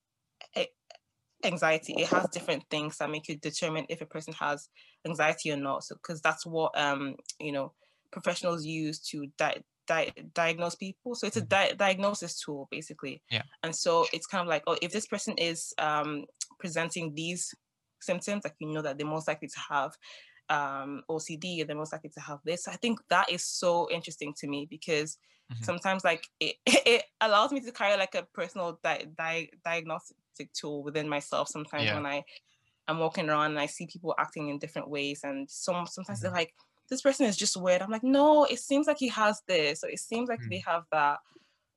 anxiety, 1.44 1.94
it 1.98 2.08
has 2.08 2.28
different 2.30 2.64
things 2.70 2.98
that 2.98 3.10
make 3.10 3.28
you 3.28 3.38
determine 3.38 3.86
if 3.90 4.02
a 4.02 4.06
person 4.06 4.34
has 4.34 4.70
anxiety 5.06 5.52
or 5.52 5.58
not. 5.58 5.84
So 5.84 5.96
because 5.96 6.22
that's 6.22 6.46
what 6.46 6.78
um 6.80 7.16
you 7.40 7.52
know 7.52 7.74
professionals 8.12 8.66
use 8.66 9.00
to 9.00 9.28
di- 9.38 9.62
di- 9.88 10.14
diagnose 10.34 10.76
people. 10.76 11.16
So 11.16 11.28
it's 11.28 11.38
a 11.38 11.42
mm-hmm. 11.42 11.48
di- 11.48 11.74
diagnosis 11.78 12.40
tool 12.40 12.68
basically. 12.70 13.22
Yeah. 13.32 13.44
And 13.64 13.76
so 13.76 14.06
it's 14.14 14.28
kind 14.28 14.42
of 14.42 14.48
like, 14.48 14.64
oh, 14.68 14.78
if 14.82 14.92
this 14.92 15.08
person 15.08 15.36
is 15.38 15.74
um, 15.80 16.26
presenting 16.60 17.14
these 17.16 17.54
symptoms, 18.02 18.44
like 18.44 18.56
you 18.60 18.72
know 18.72 18.82
that 18.82 18.98
they're 18.98 19.08
most 19.08 19.28
likely 19.28 19.48
to 19.48 19.60
have 19.70 19.92
um, 20.50 21.02
OCD, 21.10 21.62
or 21.62 21.66
they're 21.66 21.76
most 21.76 21.94
likely 21.94 22.12
to 22.12 22.22
have 22.22 22.40
this. 22.46 22.68
I 22.68 22.76
think 22.76 23.00
that 23.10 23.32
is 23.32 23.44
so 23.46 23.90
interesting 23.92 24.34
to 24.38 24.48
me 24.48 24.68
because 24.70 25.18
mm-hmm. 25.52 25.64
sometimes 25.64 26.04
like 26.04 26.28
it, 26.40 26.56
it 26.66 27.04
allows 27.22 27.52
me 27.52 27.62
to 27.62 27.72
carry 27.72 27.98
like 27.98 28.16
a 28.16 28.28
personal 28.34 28.80
di- 28.84 29.08
di- 29.18 29.50
diagnostic 29.66 30.54
tool 30.54 30.84
within 30.84 31.10
myself. 31.10 31.48
Sometimes 31.50 31.86
yeah. 31.86 31.96
when 31.96 32.06
I 32.06 32.24
I'm 32.90 33.00
walking 33.00 33.30
around 33.30 33.52
and 33.52 33.60
I 33.60 33.66
see 33.66 33.88
people 33.88 34.16
acting 34.18 34.50
in 34.50 34.60
different 34.60 34.90
ways, 34.90 35.22
and 35.24 35.50
some 35.50 35.86
sometimes 35.86 36.20
mm-hmm. 36.20 36.28
they're 36.28 36.40
like 36.40 36.54
this 36.90 37.02
person 37.02 37.26
is 37.26 37.38
just 37.38 37.58
weird. 37.58 37.82
I'm 37.82 37.92
like, 37.92 38.04
no, 38.04 38.46
it 38.46 38.60
seems 38.60 38.88
like 38.88 38.98
he 38.98 39.10
has 39.10 39.42
this, 39.48 39.84
or 39.84 39.90
it 39.90 40.00
seems 40.00 40.30
like 40.30 40.42
mm. 40.42 40.50
they 40.50 40.64
have 40.66 40.84
that. 40.92 41.20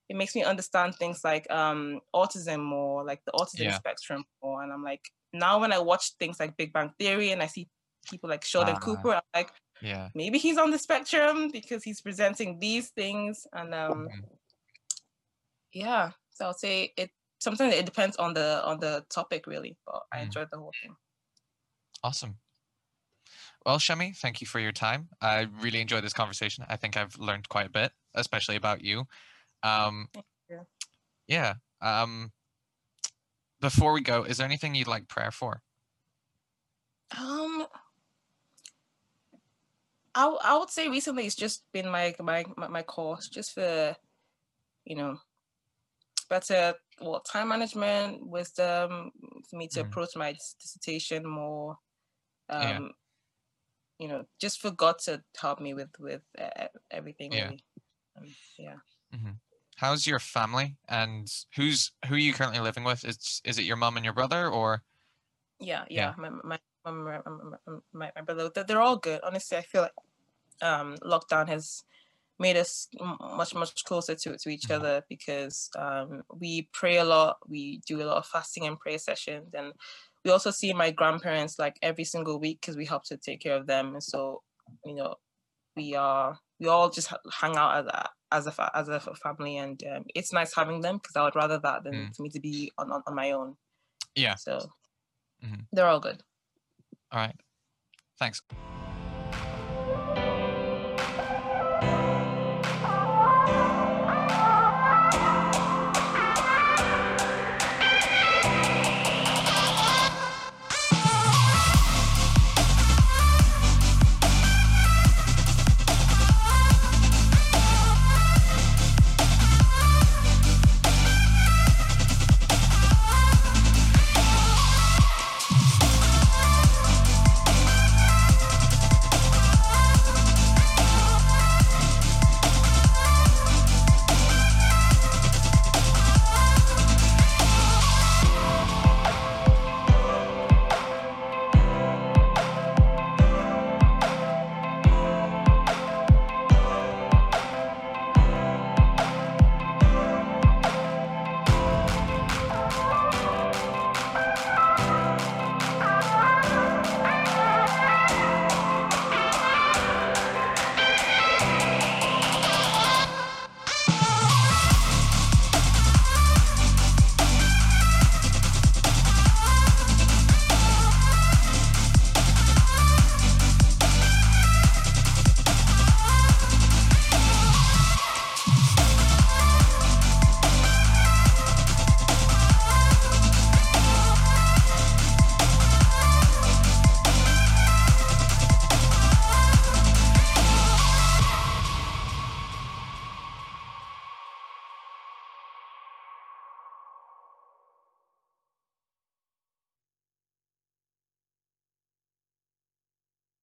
It 0.09 0.17
makes 0.17 0.35
me 0.35 0.43
understand 0.43 0.95
things 0.97 1.23
like 1.23 1.51
um, 1.51 2.01
autism 2.15 2.63
more, 2.65 3.05
like 3.05 3.21
the 3.25 3.33
autism 3.33 3.65
yeah. 3.65 3.77
spectrum 3.77 4.25
more. 4.43 4.63
And 4.63 4.73
I'm 4.73 4.83
like, 4.83 5.09
now 5.33 5.61
when 5.61 5.73
I 5.73 5.79
watch 5.79 6.13
things 6.19 6.41
like 6.41 6.57
Big 6.57 6.73
Bang 6.73 6.93
Theory 6.99 7.31
and 7.31 7.43
I 7.43 7.47
see 7.47 7.69
people 8.09 8.29
like 8.29 8.45
Sheldon 8.45 8.77
uh, 8.77 8.79
Cooper, 8.79 9.15
I'm 9.15 9.23
like, 9.35 9.53
yeah, 9.81 10.09
maybe 10.15 10.39
he's 10.39 10.59
on 10.59 10.71
the 10.71 10.79
spectrum 10.79 11.51
because 11.53 11.85
he's 11.85 12.01
presenting 12.01 12.59
these 12.59 12.89
things. 12.91 13.47
And 13.53 13.75
um, 13.75 14.09
mm-hmm. 14.09 14.21
yeah, 15.73 16.11
so 16.33 16.47
I'll 16.47 16.55
say 16.55 16.93
it. 16.97 17.11
Sometimes 17.39 17.75
it 17.75 17.87
depends 17.87 18.17
on 18.17 18.35
the 18.35 18.63
on 18.65 18.81
the 18.81 19.05
topic 19.09 19.47
really, 19.47 19.77
but 19.87 19.95
mm. 19.95 20.19
I 20.19 20.21
enjoyed 20.21 20.49
the 20.51 20.59
whole 20.59 20.73
thing. 20.83 20.95
Awesome. 22.03 22.37
Well, 23.67 23.79
Semi, 23.79 24.13
thank 24.13 24.41
you 24.41 24.47
for 24.47 24.59
your 24.59 24.73
time. 24.73 25.09
I 25.21 25.47
really 25.61 25.81
enjoyed 25.81 26.03
this 26.03 26.15
conversation. 26.15 26.65
I 26.69 26.77
think 26.77 26.97
I've 26.97 27.19
learned 27.19 27.49
quite 27.49 27.67
a 27.67 27.71
bit, 27.71 27.93
especially 28.15 28.57
about 28.57 28.83
you. 28.83 29.05
Um, 29.63 30.09
you. 30.49 30.61
Yeah. 31.27 31.55
Um, 31.83 32.33
before 33.61 33.93
we 33.93 34.01
go, 34.01 34.23
is 34.23 34.39
there 34.39 34.47
anything 34.47 34.75
you'd 34.75 34.89
like 34.89 35.09
prayer 35.09 35.31
for? 35.31 35.61
Um, 37.19 37.67
I 40.15 40.27
I 40.43 40.57
would 40.57 40.71
say 40.71 40.89
recently 40.89 41.27
it's 41.27 41.35
just 41.35 41.63
been 41.73 41.91
my 41.91 42.15
my 42.19 42.45
my 42.57 42.83
course 42.83 43.29
just 43.29 43.53
for, 43.53 43.95
you 44.87 44.97
know, 44.97 45.19
better 46.31 46.75
well 46.99 47.21
time 47.21 47.49
management, 47.49 48.27
wisdom 48.27 49.11
for 49.51 49.57
me 49.57 49.69
to 49.69 49.81
mm. 49.81 49.87
approach 49.87 50.17
my 50.17 50.35
dissertation 50.59 51.29
more. 51.29 51.77
Um, 52.49 52.63
yeah 52.63 52.89
you 54.01 54.09
know, 54.09 54.25
just 54.41 54.61
for 54.61 54.71
God 54.71 54.99
to 55.05 55.23
help 55.39 55.61
me 55.61 55.75
with 55.75 55.91
with 56.01 56.23
uh, 56.41 56.69
everything. 56.91 57.33
Yeah. 57.33 57.45
Really. 57.45 57.65
Um, 58.17 58.25
yeah. 58.59 58.75
Mm-hmm. 59.15 59.33
How's 59.77 60.07
your 60.07 60.19
family 60.19 60.77
and 60.89 61.31
who's 61.55 61.93
who 62.07 62.15
are 62.15 62.19
you 62.19 62.33
currently 62.33 62.61
living 62.61 62.83
with? 62.85 63.05
Is 63.05 63.43
is 63.45 63.59
it 63.59 63.65
your 63.65 63.77
mom 63.77 63.97
and 63.97 64.05
your 64.05 64.15
brother 64.15 64.49
or? 64.49 64.83
Yeah, 65.61 65.85
yeah, 65.91 66.15
yeah. 66.19 66.31
my 66.31 66.31
my 66.43 66.59
my, 66.91 67.21
my, 67.93 68.11
my 68.17 68.23
brother. 68.23 68.51
They're 68.67 68.81
all 68.81 68.97
good. 68.97 69.21
Honestly, 69.23 69.59
I 69.59 69.63
feel 69.63 69.83
like 69.83 69.93
um, 70.63 70.97
lockdown 71.05 71.49
has 71.49 71.85
made 72.39 72.57
us 72.57 72.89
much 73.21 73.55
much 73.55 73.85
closer 73.85 74.15
to 74.15 74.39
to 74.39 74.49
each 74.49 74.63
mm-hmm. 74.63 74.81
other 74.81 75.05
because 75.11 75.69
um, 75.79 76.23
we 76.35 76.69
pray 76.73 76.97
a 76.97 77.05
lot. 77.05 77.37
We 77.47 77.83
do 77.87 78.01
a 78.01 78.05
lot 78.05 78.17
of 78.17 78.27
fasting 78.27 78.67
and 78.67 78.81
prayer 78.81 78.99
sessions, 78.99 79.53
and 79.53 79.75
we 80.25 80.31
also 80.31 80.51
see 80.51 80.73
my 80.73 80.91
grandparents 80.91 81.59
like 81.59 81.79
every 81.83 82.05
single 82.05 82.39
week 82.39 82.61
because 82.61 82.77
we 82.77 82.85
help 82.85 83.05
to 83.05 83.17
take 83.17 83.41
care 83.41 83.57
of 83.57 83.67
them. 83.67 83.95
And 83.95 84.03
so 84.03 84.43
you 84.85 84.95
know 84.95 85.15
we 85.77 85.95
are 85.95 86.39
we 86.59 86.67
all 86.69 86.91
just 86.91 87.13
hang 87.41 87.57
out 87.57 87.79
as 87.79 87.87
a 87.87 88.11
as 88.33 88.47
a 88.47 88.71
as 88.77 88.89
a 88.89 89.01
family. 89.23 89.57
And 89.57 89.83
um, 89.95 90.05
it's 90.15 90.33
nice 90.33 90.55
having 90.55 90.81
them 90.81 90.99
because 90.99 91.17
i 91.17 91.23
would 91.23 91.37
rather 91.37 91.59
that 91.59 91.85
than 91.85 91.95
mm. 91.95 92.17
for 92.17 92.23
me 92.23 92.29
to 92.31 92.41
be 92.41 92.71
on, 92.79 92.91
on, 92.91 93.03
on 93.07 93.15
my 93.15 93.33
own. 93.33 93.57
Yeah. 94.15 94.35
So 94.35 94.71
mm-hmm. 95.45 95.63
they're 95.73 95.87
all 95.87 96.01
good. 96.01 96.23
All 97.13 97.21
right. 97.21 97.37
Thanks 98.19 98.43